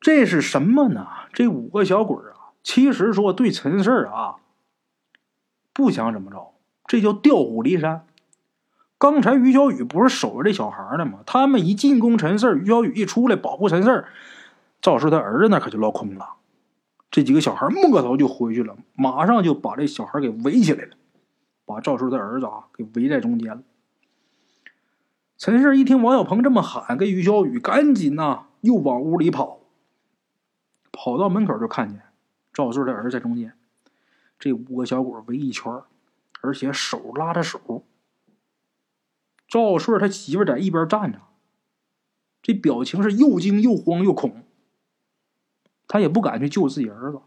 [0.00, 1.08] 这是什么呢？
[1.32, 4.36] 这五个小鬼啊，其实说对陈四啊，
[5.72, 6.54] 不想怎么着，
[6.86, 8.06] 这叫调虎离山。
[8.96, 11.18] 刚才于小雨不是守着这小孩呢吗？
[11.26, 14.04] 他们一进攻陈四，于小雨一出来保护陈四，
[14.80, 16.34] 赵四他儿子那可就落空了。
[17.10, 20.96] 这几个小孩摸头就回去了，马上就把这小孩给围起来了，
[21.64, 23.62] 把赵顺的儿子啊给围在中间了。
[25.36, 29.60] 陈氏一听王小鹏这么喊，跟于小雨赶紧呐又往屋里跑，
[30.92, 32.02] 跑到门口就看见
[32.52, 33.54] 赵顺的儿子在中间，
[34.38, 35.72] 这五个小鬼围一圈，
[36.42, 37.84] 而且手拉着手。
[39.48, 41.18] 赵顺他媳妇在一边站着，
[42.40, 44.44] 这表情是又惊又慌又恐。
[45.90, 47.20] 他也不敢去救自己儿子。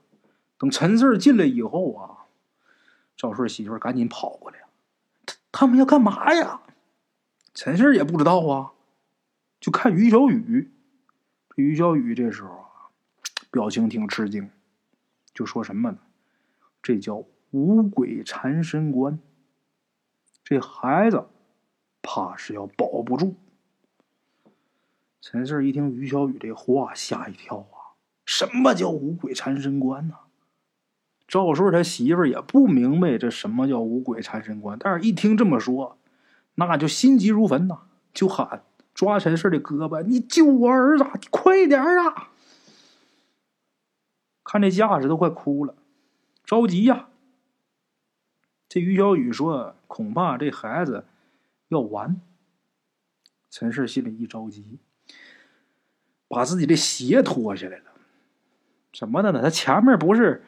[0.57, 2.31] 等陈四进来以后啊，
[3.17, 4.59] 赵顺媳妇赶紧跑过来，
[5.25, 6.61] 他他们要干嘛呀？
[7.53, 8.71] 陈四也不知道啊，
[9.59, 10.71] 就看于小雨。
[11.57, 12.87] 于小雨这时候啊，
[13.51, 14.49] 表情挺吃惊，
[15.33, 15.97] 就说什么呢？
[16.81, 19.19] 这叫五鬼缠身关。
[20.45, 21.27] 这孩子
[22.01, 23.35] 怕是要保不住。
[25.19, 27.67] 陈四一听于小雨这话，吓一跳！
[28.25, 30.15] 什么叫五鬼缠身关呢？
[31.27, 35.97] 赵顺他媳妇也不明白这什么叫五鬼缠身关，但是一听这么说，
[36.55, 37.79] 那就心急如焚呐，
[38.13, 38.63] 就喊
[38.93, 42.29] 抓陈氏的胳膊：“你救我儿子，快点啊！”
[44.43, 45.75] 看这架势都快哭了，
[46.43, 47.07] 着急呀。
[48.69, 51.05] 这于小雨说：“恐怕这孩子
[51.69, 52.21] 要完。”
[53.49, 54.77] 陈氏心里一着急，
[56.27, 57.92] 把自己的鞋脱下来了。
[58.93, 59.41] 什么的呢？
[59.41, 60.45] 他前面不是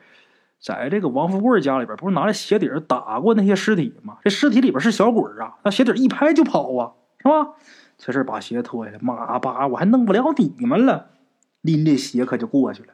[0.61, 4.19] 在这个王富贵家里边，不是拿着鞋底打过那些尸体吗？
[4.23, 7.55] 这尸体里边是小鬼啊，那鞋底一拍就跑啊，是吧？
[7.97, 11.11] 陈氏把鞋脱下来，妈巴，我还弄不了你们了，
[11.61, 12.89] 拎着鞋可就过去了。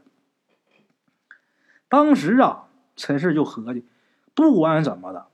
[1.90, 3.86] 当时啊，陈氏就合计，
[4.36, 5.26] 不管怎么的，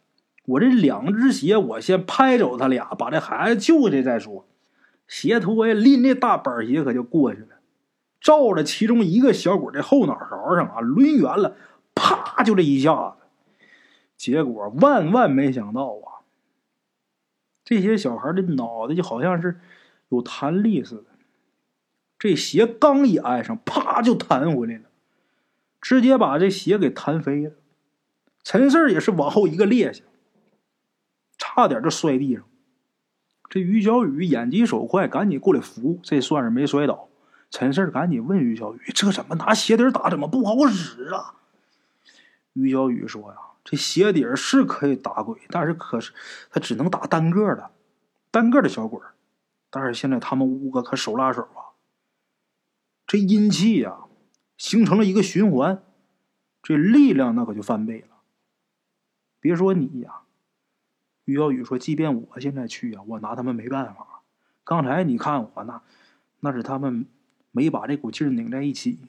[0.46, 4.48] 我这两只鞋我先拍走他俩，把这孩子救下来再说。
[5.08, 7.57] 邪徒也拎那大板鞋可就过去了，
[8.20, 11.56] 照着其中一个小鬼的后脑勺上啊抡圆了，
[11.96, 13.28] 啪就这一下子。
[14.18, 16.26] 结果万万没想到啊，
[17.64, 19.60] 这些小孩的脑袋就好像是
[20.10, 21.06] 有弹力似的，
[22.18, 24.86] 这鞋刚一挨上，啪就弹回来了，
[25.80, 27.52] 直接把这鞋给弹飞了。
[28.44, 30.02] 陈四也是往后一个趔趄，
[31.38, 32.44] 差点就摔地上。
[33.50, 37.08] 这于小雨眼疾手快，赶紧过来扶，这算是没摔倒。
[37.50, 40.10] 陈胜赶紧问于小雨：“这怎么拿鞋底打？
[40.10, 41.36] 怎么不好使啊？”
[42.54, 43.38] 于小雨说：“呀。”
[43.70, 46.14] 这鞋底是可以打鬼，但是可是
[46.50, 47.70] 他只能打单个的，
[48.32, 49.02] 单个的小鬼
[49.70, 51.76] 但是现在他们五个可手拉手啊，
[53.06, 54.06] 这阴气呀
[54.58, 55.84] 形成了一个循环，
[56.64, 58.16] 这力量那可就翻倍了。
[59.42, 60.22] 别说你呀，
[61.26, 64.22] 于小雨说，即便我现在去呀，我拿他们没办法。
[64.64, 65.82] 刚才你看我那，
[66.40, 67.06] 那是他们
[67.58, 69.00] 没把这股劲拧在一起，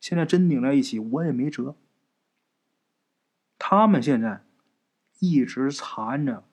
[0.00, 1.76] 现在真拧在一起，我也没辙。
[3.58, 4.44] 他们现在
[5.18, 6.44] 一直缠着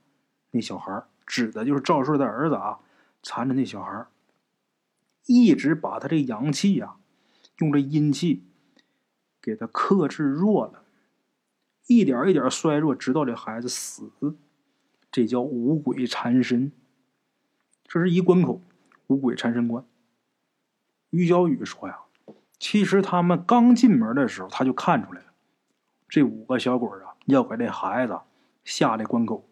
[0.52, 2.80] 那小孩指的就是赵顺的儿子啊，
[3.22, 4.08] 缠着那小孩
[5.26, 6.96] 一直把他这阳气呀，
[7.58, 8.46] 用这阴气
[9.42, 10.86] 给他克制弱了，
[11.88, 14.10] 一点一点衰弱，直到这孩子死，
[15.12, 16.72] 这叫五鬼缠身。
[17.86, 18.62] 这是一关口，
[19.08, 19.86] 五鬼缠身关。
[21.10, 21.98] 于小雨说呀，
[22.60, 25.28] 其实他们刚进门的时候，他就看出来了。
[26.10, 28.20] 这五个小鬼啊，要给这孩子
[28.64, 29.46] 下这关口，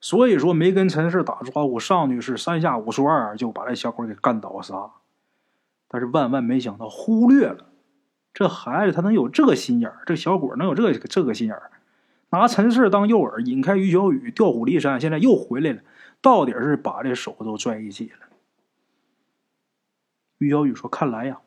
[0.00, 4.90] 所以说没跟陈氏打招呼，上去是三下五除二就把这小鬼给干倒仨。
[5.88, 7.66] 但是万万没想到，忽略了
[8.32, 11.70] 这孩子他能有这个心眼儿，这小鬼能有这个这个心眼儿，
[12.30, 15.80] 拿陈氏当诱饵，引开于小雨，调虎离山，现在又回来了，
[16.20, 18.26] 到底是把这手都拽一起了。
[20.38, 21.40] 于小雨说：“看来呀，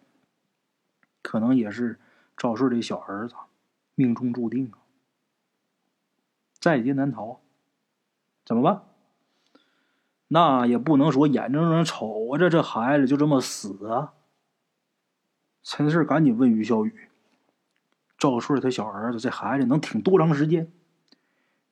[1.21, 1.99] 可能也是
[2.35, 3.35] 赵顺的小儿子。”
[3.99, 4.77] 命中注定啊，
[6.59, 7.41] 在劫难逃，
[8.45, 8.83] 怎么办？
[10.27, 14.13] 那也不能说眼睁睁瞅着这孩子就这么死啊！
[15.63, 17.09] 陈四赶紧问于小雨
[18.19, 20.71] ：“赵顺他小儿子这孩子能挺多长时间？”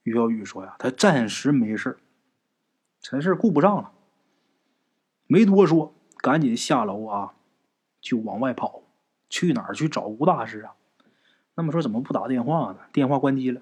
[0.02, 2.00] 于小雨说：“呀，他暂时没事
[3.02, 3.92] 陈四顾不上了，
[5.28, 5.94] 没多说，
[6.26, 7.34] 赶紧下楼啊，
[8.02, 8.82] 就往外跑，
[9.30, 10.74] 去哪儿去找吴大师啊？
[11.54, 12.80] 那么说怎么不打电话呢？
[12.92, 13.62] 电话关机了，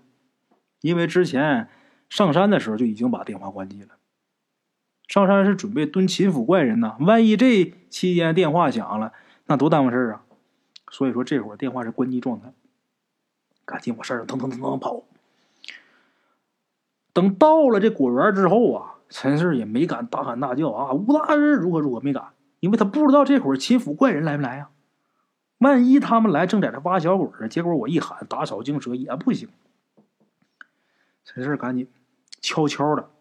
[0.80, 1.68] 因为之前
[2.08, 3.90] 上山的时候就已经把电话关机了。
[5.10, 9.12] 上山是准备蹲秦府怪人呢，万一这期间电话响了，
[9.48, 10.24] 那多耽误事啊！
[10.90, 12.54] 所以说这会儿电话是关机状态，
[13.66, 15.04] 赶紧往山上腾腾腾腾跑。
[17.12, 22.33] 等到了这果园之后啊，陈四也没敢大喊大叫啊，吴大师如何如何没敢，
[22.64, 24.70] 因为他不知道这会儿秦府怪人来没来呀。
[25.58, 27.50] 万一他们来正在这挖小鬼呢？
[27.50, 29.50] 结果我一喊打草惊蛇也不行。
[31.26, 31.92] 陈氏赶紧
[32.40, 33.12] 悄悄的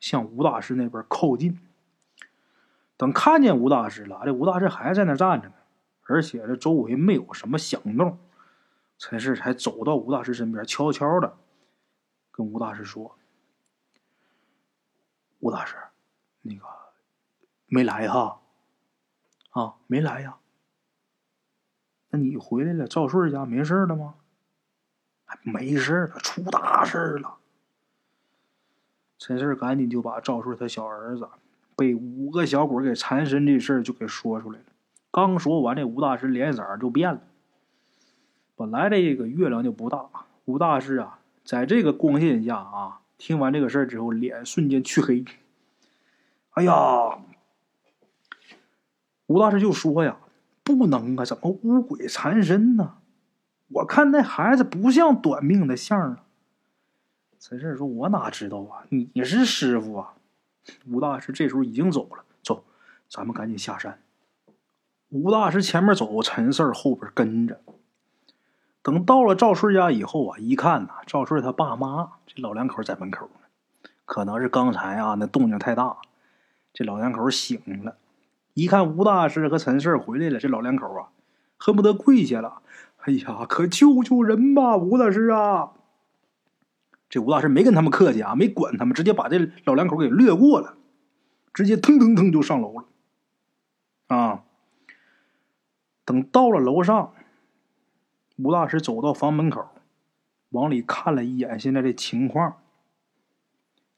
[0.00, 1.60] 向吴大师那边靠近。
[2.96, 5.54] 等看见吴大师了，这吴大师还在那站着呢，
[6.04, 8.18] 而且这周围没有什么响动。
[8.96, 11.36] 陈氏才走到吴大师身边，悄悄的
[12.30, 13.18] 跟吴大师说
[15.40, 15.76] ：“吴大师，
[16.40, 16.64] 那个
[17.66, 18.40] 没来哈？
[19.58, 20.36] 啊，没来呀。”
[22.10, 24.14] 那你回来了，赵顺家没事了吗？
[25.42, 27.34] 没事了，出大事了。
[29.18, 31.28] 陈四赶紧就把赵顺他小儿子
[31.76, 34.64] 被五个小鬼给缠身这事儿就给说出来了。
[35.10, 37.20] 刚说完，这吴大师脸色就变了。
[38.56, 40.08] 本来这个月亮就不大，
[40.46, 45.24] 吴大师啊，在这个光线下啊，听完这个事儿之后，脸瞬间黢黑。
[46.52, 47.18] 哎呀，
[49.28, 50.18] 吴大师就说呀。
[50.76, 51.24] 不能啊！
[51.24, 52.96] 怎么五鬼缠身呢？
[53.68, 56.24] 我看那孩子不像短命的相啊。
[57.40, 58.84] 陈氏说：“我哪知道啊？
[58.90, 60.12] 你是师傅啊。”
[60.86, 62.64] 吴大师这时候已经走了，走，
[63.08, 63.98] 咱们赶紧下山。
[65.08, 67.62] 吴大师前面走，陈四后边跟着。
[68.82, 75.96] 等到了赵顺家以后啊，一看呐，赵顺他爸妈这老两口在门口呢，可能是刚才啊那动静太大，
[76.74, 77.96] 这老两口醒了。
[78.58, 81.10] 一看吴大师和陈四回来了，这老两口啊，
[81.58, 82.60] 恨不得跪下了。
[82.96, 85.74] 哎呀，可救救人吧，吴大师啊！
[87.08, 90.74] 这吴大师没跟他们客气啊，没管他们，直接把这老两口给掠过了，
[91.54, 92.84] 直接腾腾腾就上楼了。
[94.08, 94.42] 啊！
[96.04, 97.14] 等到了楼上，
[98.38, 99.68] 吴大师走到房门口，
[100.48, 102.56] 往里看了一眼现在这情况。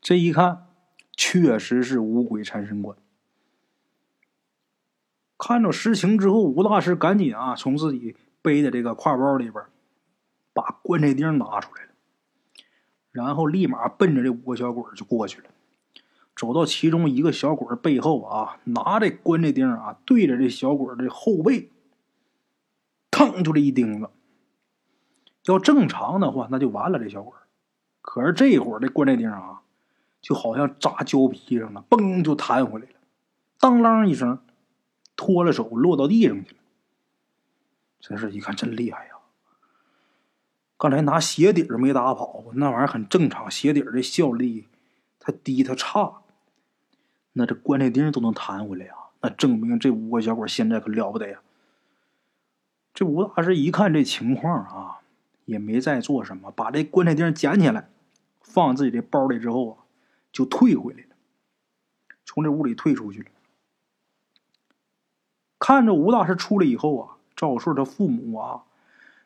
[0.02, 0.66] 这一看，
[1.16, 2.94] 确实是五鬼缠身关。
[5.40, 9.64] 看着实情之后，吴大师赶紧啊，从自己背的这个挎包里边
[10.52, 11.88] 把棺材钉拿出来了，
[13.10, 15.46] 然后立马奔着这五个小鬼就过去了。
[16.36, 21.70] 走到其中一个小鬼背后啊，拿着棺材钉啊，对着这小鬼的后背，
[23.10, 24.10] 腾就这一钉子。
[25.46, 26.98] 要正常的话，那就完了。
[26.98, 27.32] 这小鬼
[28.02, 29.62] 可是这会儿这棺材钉啊，
[30.20, 32.94] 就好像扎胶皮上了，嘣就弹回来了，
[33.58, 34.38] 当啷一声，
[35.20, 36.56] 脱了手落到地上去了。
[38.00, 39.16] 真是一看真厉害呀！
[40.78, 44.68] 刚才拿鞋底儿没打跑，那玩意儿很正常，鞋底儿的效力
[45.18, 46.22] 它低它差。
[47.34, 48.94] 那这棺材钉都能弹回来呀？
[49.20, 51.42] 那证明这五个小鬼现在可了不得呀！
[52.94, 55.00] 这吴大师一看这情况啊，
[55.44, 57.90] 也没再做什么，把这棺材钉捡起来，
[58.40, 59.84] 放自己的包里之后啊，
[60.32, 61.14] 就退回来了，
[62.24, 63.26] 从这屋里退出去了。
[65.60, 68.64] 看着吴大师出来以后啊，赵顺他父母啊，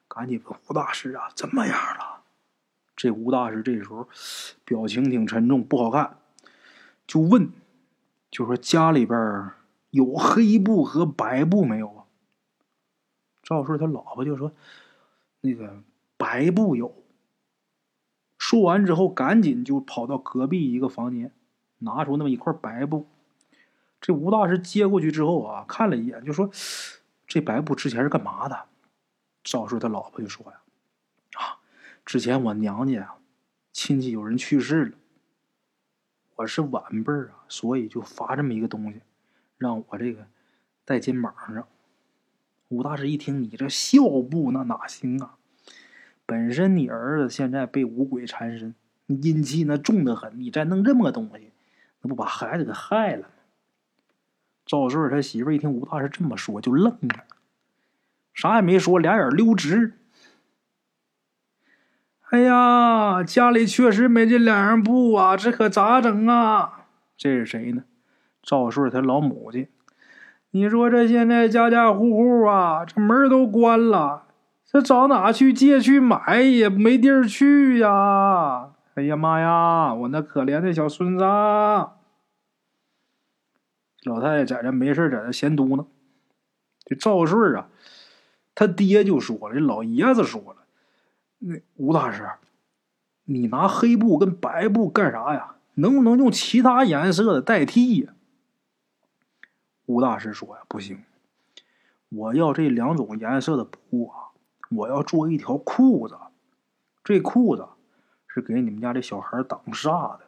[0.08, 2.20] 赶紧问吴大师啊，怎么样了？
[2.96, 4.06] 这吴大师这时候
[4.64, 6.18] 表情挺沉重，不好看，
[7.06, 7.50] 就问。
[8.30, 9.52] 就说家里边
[9.90, 12.04] 有黑布和白布没有啊？
[13.44, 14.50] 赵顺他老婆就说
[15.40, 15.84] ：“那个
[16.16, 16.92] 白布有。”
[18.36, 21.30] 说完之后，赶紧就跑到隔壁一个房间，
[21.78, 23.06] 拿出那么一块白布。
[24.04, 26.50] 这吴大师接过去之后啊，看了一眼，就说
[27.26, 28.66] ：“这白布之前是干嘛的？”
[29.42, 30.60] 赵顺他老婆就说：“呀，
[31.40, 31.56] 啊，
[32.04, 33.14] 之前我娘家，
[33.72, 34.92] 亲戚有人去世了。”
[36.36, 39.00] 我是晚辈儿啊，所以就发这么一个东西，
[39.56, 40.26] 让我这个
[40.84, 41.66] 带肩膀上。
[42.68, 45.36] 吴大师一听，你这孝布那哪行啊？
[46.26, 48.74] 本身你儿子现在被五鬼缠身，
[49.06, 51.52] 阴气那重的很，你再弄这么个东西，
[52.02, 53.30] 那不把孩子给害了？
[54.66, 57.24] 赵顺他媳妇一听吴大师这么说，就愣了，
[58.32, 59.98] 啥也没说，俩眼溜直。
[62.30, 66.86] 哎呀，家里确实没这两样布啊，这可咋整啊？
[67.16, 67.84] 这是谁呢？
[68.42, 69.68] 赵顺他老母亲。
[70.50, 74.24] 你说这现在家家户户啊，这门都关了，
[74.64, 78.70] 这找哪去借去买也没地儿去呀！
[78.94, 81.24] 哎呀妈呀，我那可怜的小孙子！
[84.04, 85.86] 老太太在这没事在这闲嘟囔。
[86.84, 87.68] 这赵顺啊，
[88.54, 90.66] 他爹就说了，这老爷子说了。
[91.38, 92.28] 那吴大师，
[93.24, 95.56] 你拿黑布跟白布干啥呀？
[95.74, 98.14] 能不能用其他颜色的代替呀？
[99.86, 101.02] 吴大师说呀，不行，
[102.10, 104.30] 我要这两种颜色的布啊，
[104.70, 106.16] 我要做一条裤子。
[107.02, 107.66] 这裤子
[108.28, 110.26] 是给你们家这小孩挡煞的。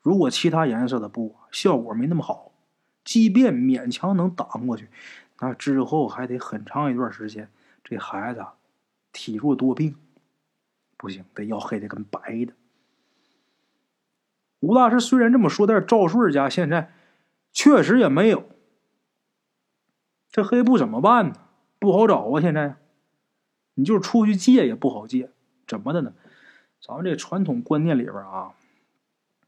[0.00, 2.52] 如果其他颜色的布效果没那么好，
[3.06, 4.88] 即便勉强能挡过去，
[5.40, 7.48] 那之后还得很长一段时间，
[7.84, 8.44] 这孩子
[9.12, 9.96] 体弱多病。
[10.98, 12.52] 不行，得要黑的跟白的。
[14.60, 16.92] 吴大师虽然这么说，但是赵顺家现在
[17.52, 18.48] 确实也没有。
[20.30, 21.34] 这黑布怎么办呢？
[21.78, 22.40] 不好找啊！
[22.40, 22.76] 现在，
[23.74, 25.30] 你就是出去借也不好借。
[25.66, 26.12] 怎么的呢？
[26.80, 28.54] 咱们这传统观念里边啊，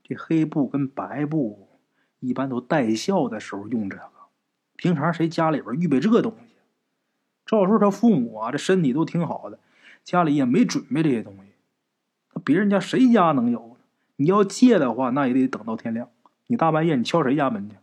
[0.05, 1.68] 这黑布跟白布
[2.21, 4.03] 一般都带孝的时候用这个。
[4.77, 6.55] 平常谁家里边预备这东西？
[7.45, 9.59] 赵顺他父母啊，这身体都挺好的。
[10.05, 11.53] 家里也没准备这些东西，
[12.33, 13.77] 那别人家谁家能有？
[14.17, 16.09] 你要借的话，那也得等到天亮。
[16.47, 17.77] 你大半夜你敲谁家门去？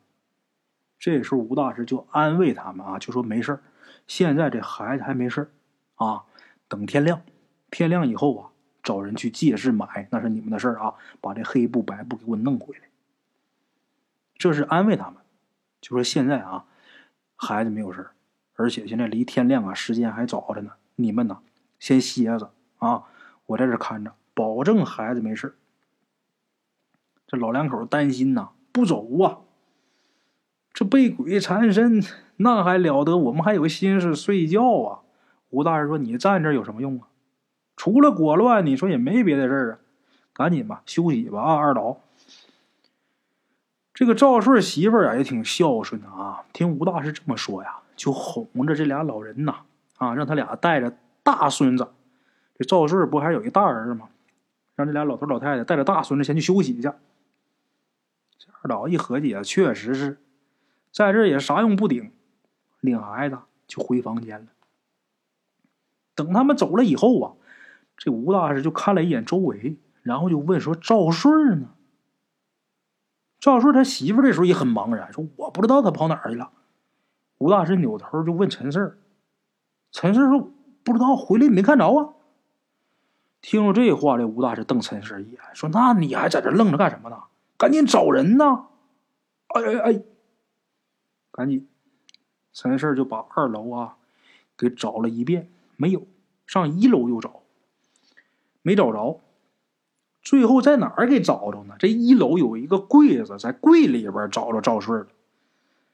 [0.98, 3.60] 这时候吴大师就安慰他们啊，就说没事
[4.08, 5.52] 现在这孩子还没事
[5.96, 6.24] 啊，
[6.68, 7.22] 等天亮，
[7.70, 8.50] 天亮以后啊，
[8.82, 12.82] 找人去借势买，那是你们的事啊，把这黑布白布给我弄回来。
[14.38, 15.16] 这是安慰他们，
[15.82, 16.66] 就说现在啊，
[17.36, 18.10] 孩子没有事
[18.56, 21.40] 而且现在离天亮啊，时间还早着呢，你们呢？
[21.78, 23.04] 先歇着啊！
[23.48, 25.56] 我在这看着，保证孩子没事。
[27.28, 29.40] 这老两口担心呐，不走啊！
[30.74, 32.02] 这被鬼缠身，
[32.38, 33.18] 那还了得？
[33.18, 35.02] 我们还有心思睡觉啊！
[35.50, 37.08] 吴大人说：“你站这有什么用啊？
[37.76, 39.80] 除了裹乱，你说也没别的事儿啊！
[40.34, 41.98] 赶紧吧，休息吧啊！”二老，
[43.96, 49.56] 这个赵顺媳妇儿啊也挺孝顺的啊，听吴大师这么说呀，就哄着这俩老人呐
[49.98, 50.96] 啊，让他俩带着。
[51.24, 51.88] 大孙子，
[52.56, 54.10] 这赵顺不还有一大儿子吗？
[54.76, 56.82] 让这俩老头老太太带着大孙子先去休息去。
[56.82, 56.91] 这
[58.62, 60.20] 二老一合计啊，确实是
[60.91, 62.12] 在这也啥用不顶，
[62.80, 64.46] 领孩子就回房间了。
[66.14, 67.34] 等他们走了以后啊，
[67.98, 71.70] 这吴大师就看了一眼周围，然后就问说：“赵顺呢？”
[73.40, 76.52] 赵顺他媳妇这时候也很茫然，说：“我不知道他跑哪儿去了。”
[77.38, 78.98] 吴大师扭头就问陈四
[79.92, 80.52] 陈四说
[80.84, 82.14] ：“不知道，回来没看着啊。”
[83.42, 87.24] 听了这话，这吴大师瞪陈四一眼，说：“那你还在这愣着干什么呢？
[87.58, 88.68] 赶紧找人呐！”
[89.54, 90.04] 哎哎哎，
[91.32, 91.68] 赶紧！
[92.52, 93.98] 陈四就把二楼啊
[94.58, 96.08] 给找了一遍，没有。
[96.48, 97.42] 上一楼又找，
[98.62, 99.22] 没找着。
[100.26, 101.76] 最后在哪儿给找着呢？
[101.78, 105.08] 这一楼有一个柜子，在柜里边找着赵顺了。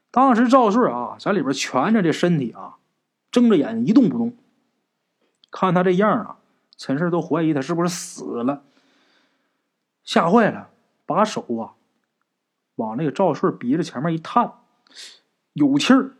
[0.09, 2.77] 当时赵顺啊，在里边蜷着这身体啊，
[3.29, 4.33] 睁着眼一动不动。
[5.51, 6.37] 看他这样啊，
[6.77, 8.63] 陈氏都怀疑他是不是死了，
[10.05, 10.69] 吓坏了，
[11.05, 11.75] 把手啊
[12.75, 14.53] 往那个赵顺鼻子前面一探，
[15.53, 16.13] 有气儿。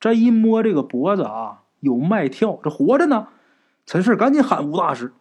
[0.00, 3.28] 这一摸这个脖子啊，有脉跳，这活着呢。
[3.86, 5.12] 陈氏赶紧喊吴大师，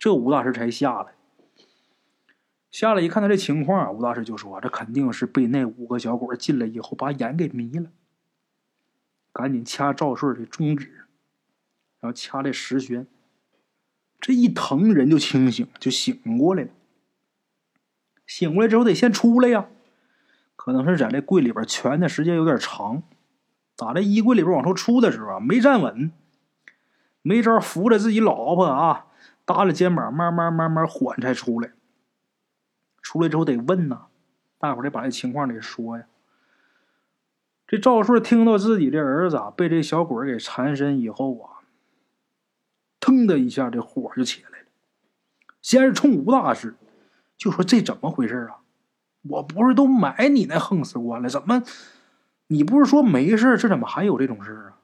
[0.00, 1.14] 这吴大师才下来。
[2.80, 7.90] 下来一看他这情况，吴大师就说：“这肯定是被那五个小鬼进来以后把眼给迷了。”
[9.34, 11.04] 赶紧掐赵顺的中指，
[12.00, 13.06] 然后掐这石悬。
[14.18, 16.70] 这一疼，人就清醒，就醒过来了。
[18.26, 19.66] 醒过来之后得先出来呀，
[20.56, 23.02] 可能是在这柜里边蜷的时间有点长，
[23.76, 26.10] 打这衣柜里边往出出的时候啊，没站稳，
[27.20, 29.08] 没招扶着自己老婆啊，
[29.44, 31.72] 搭了肩膀，慢慢慢慢缓才出来。
[33.10, 34.06] 出来之后得问呐，
[34.56, 36.06] 大伙得把这情况得说呀。
[37.66, 41.66] 这赵顺听到自己的儿子啊被这小鬼给缠身以后啊，
[43.00, 44.66] 腾的一下这火就起来了。
[45.60, 46.76] 先是冲吴大师
[47.36, 48.60] 就说：“这怎么回事啊？
[49.22, 51.28] 我不是都买你那横死棺了？
[51.28, 51.64] 怎么
[52.46, 53.58] 你不是说没事？
[53.58, 54.78] 这怎么还有这种事啊？”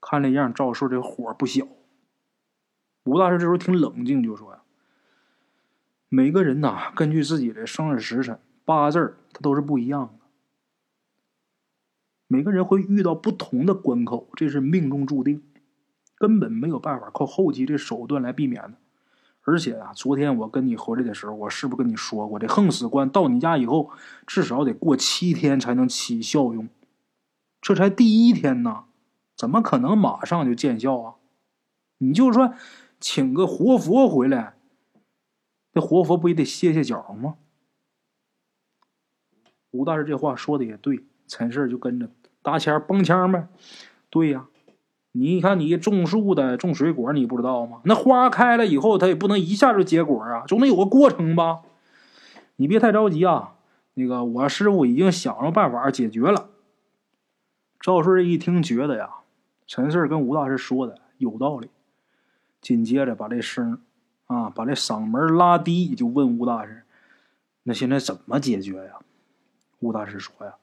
[0.00, 1.66] 看这样，赵顺这火不小。
[3.02, 4.60] 吴大师这时候挺冷静，就说呀。
[6.14, 10.24] 每个人呐，根据自己的生日时辰、八字儿，它都是不一样的。
[12.28, 15.42] 每个人会遇到不同的关口，这是命中注定，
[16.16, 18.74] 根本没有办法靠后期的手段来避免的。
[19.42, 23.90] 而且啊，昨天我跟你回来的时候，我是不是跟你说过，这横死关到你家以后，
[24.24, 26.68] 至少得过七天才能起效用？
[27.60, 28.84] 这才第一天呢，
[29.36, 31.14] 怎么可能马上就见效啊？
[31.98, 32.54] 你就说
[33.00, 34.53] 请个活佛回来。
[35.74, 37.34] 这活佛不也得歇歇脚吗？
[39.72, 42.08] 吴大师这话说的也对，陈氏就跟着
[42.42, 43.48] 搭腔蹦腔呗。
[44.08, 44.46] 对呀，
[45.10, 47.80] 你看你种树的种水果，你不知道吗？
[47.84, 51.62] 那花开了以后，它也不能一下就结果啊，总得有个过程吧？
[52.54, 53.56] 你别太着急啊。
[53.94, 56.50] 那个我师傅已经想着办法解决了。
[57.80, 59.10] 赵顺一听，觉得呀，
[59.66, 61.70] 陈氏跟吴大师说的有道理，
[62.60, 63.80] 紧接着把这声。
[64.26, 66.82] 啊，把这嗓门拉低，就问吴大师
[67.64, 68.98] ：“那现在怎么解决呀？”
[69.80, 70.54] 吴大师说：“呀，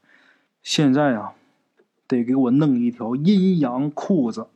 [0.64, 1.34] 现在呀，
[2.07, 4.47] 得给我弄一条阴阳裤子。”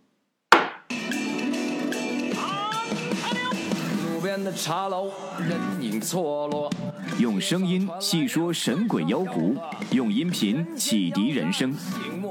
[4.36, 5.10] 边的茶楼，
[5.40, 6.70] 人影错落。
[7.20, 9.56] 用声音细说神鬼妖狐，
[9.92, 11.74] 用音频启迪人生。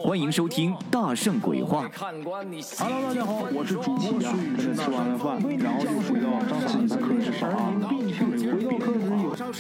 [0.03, 1.89] 欢迎收听《大圣鬼话》。
[2.79, 4.75] Hello，大家好，我是主播孙宇。
[4.75, 6.29] 吃完了饭，然后就回到
[6.69, 7.49] 自己的课室上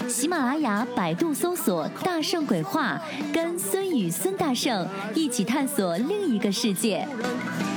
[0.07, 3.01] 喜马拉雅、百度搜索“大圣鬼话”，
[3.33, 7.09] 跟孙宇、孙大圣一起探索另一个世界。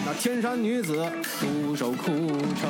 [0.05, 1.09] 那天山女子
[1.39, 2.69] 独守空城，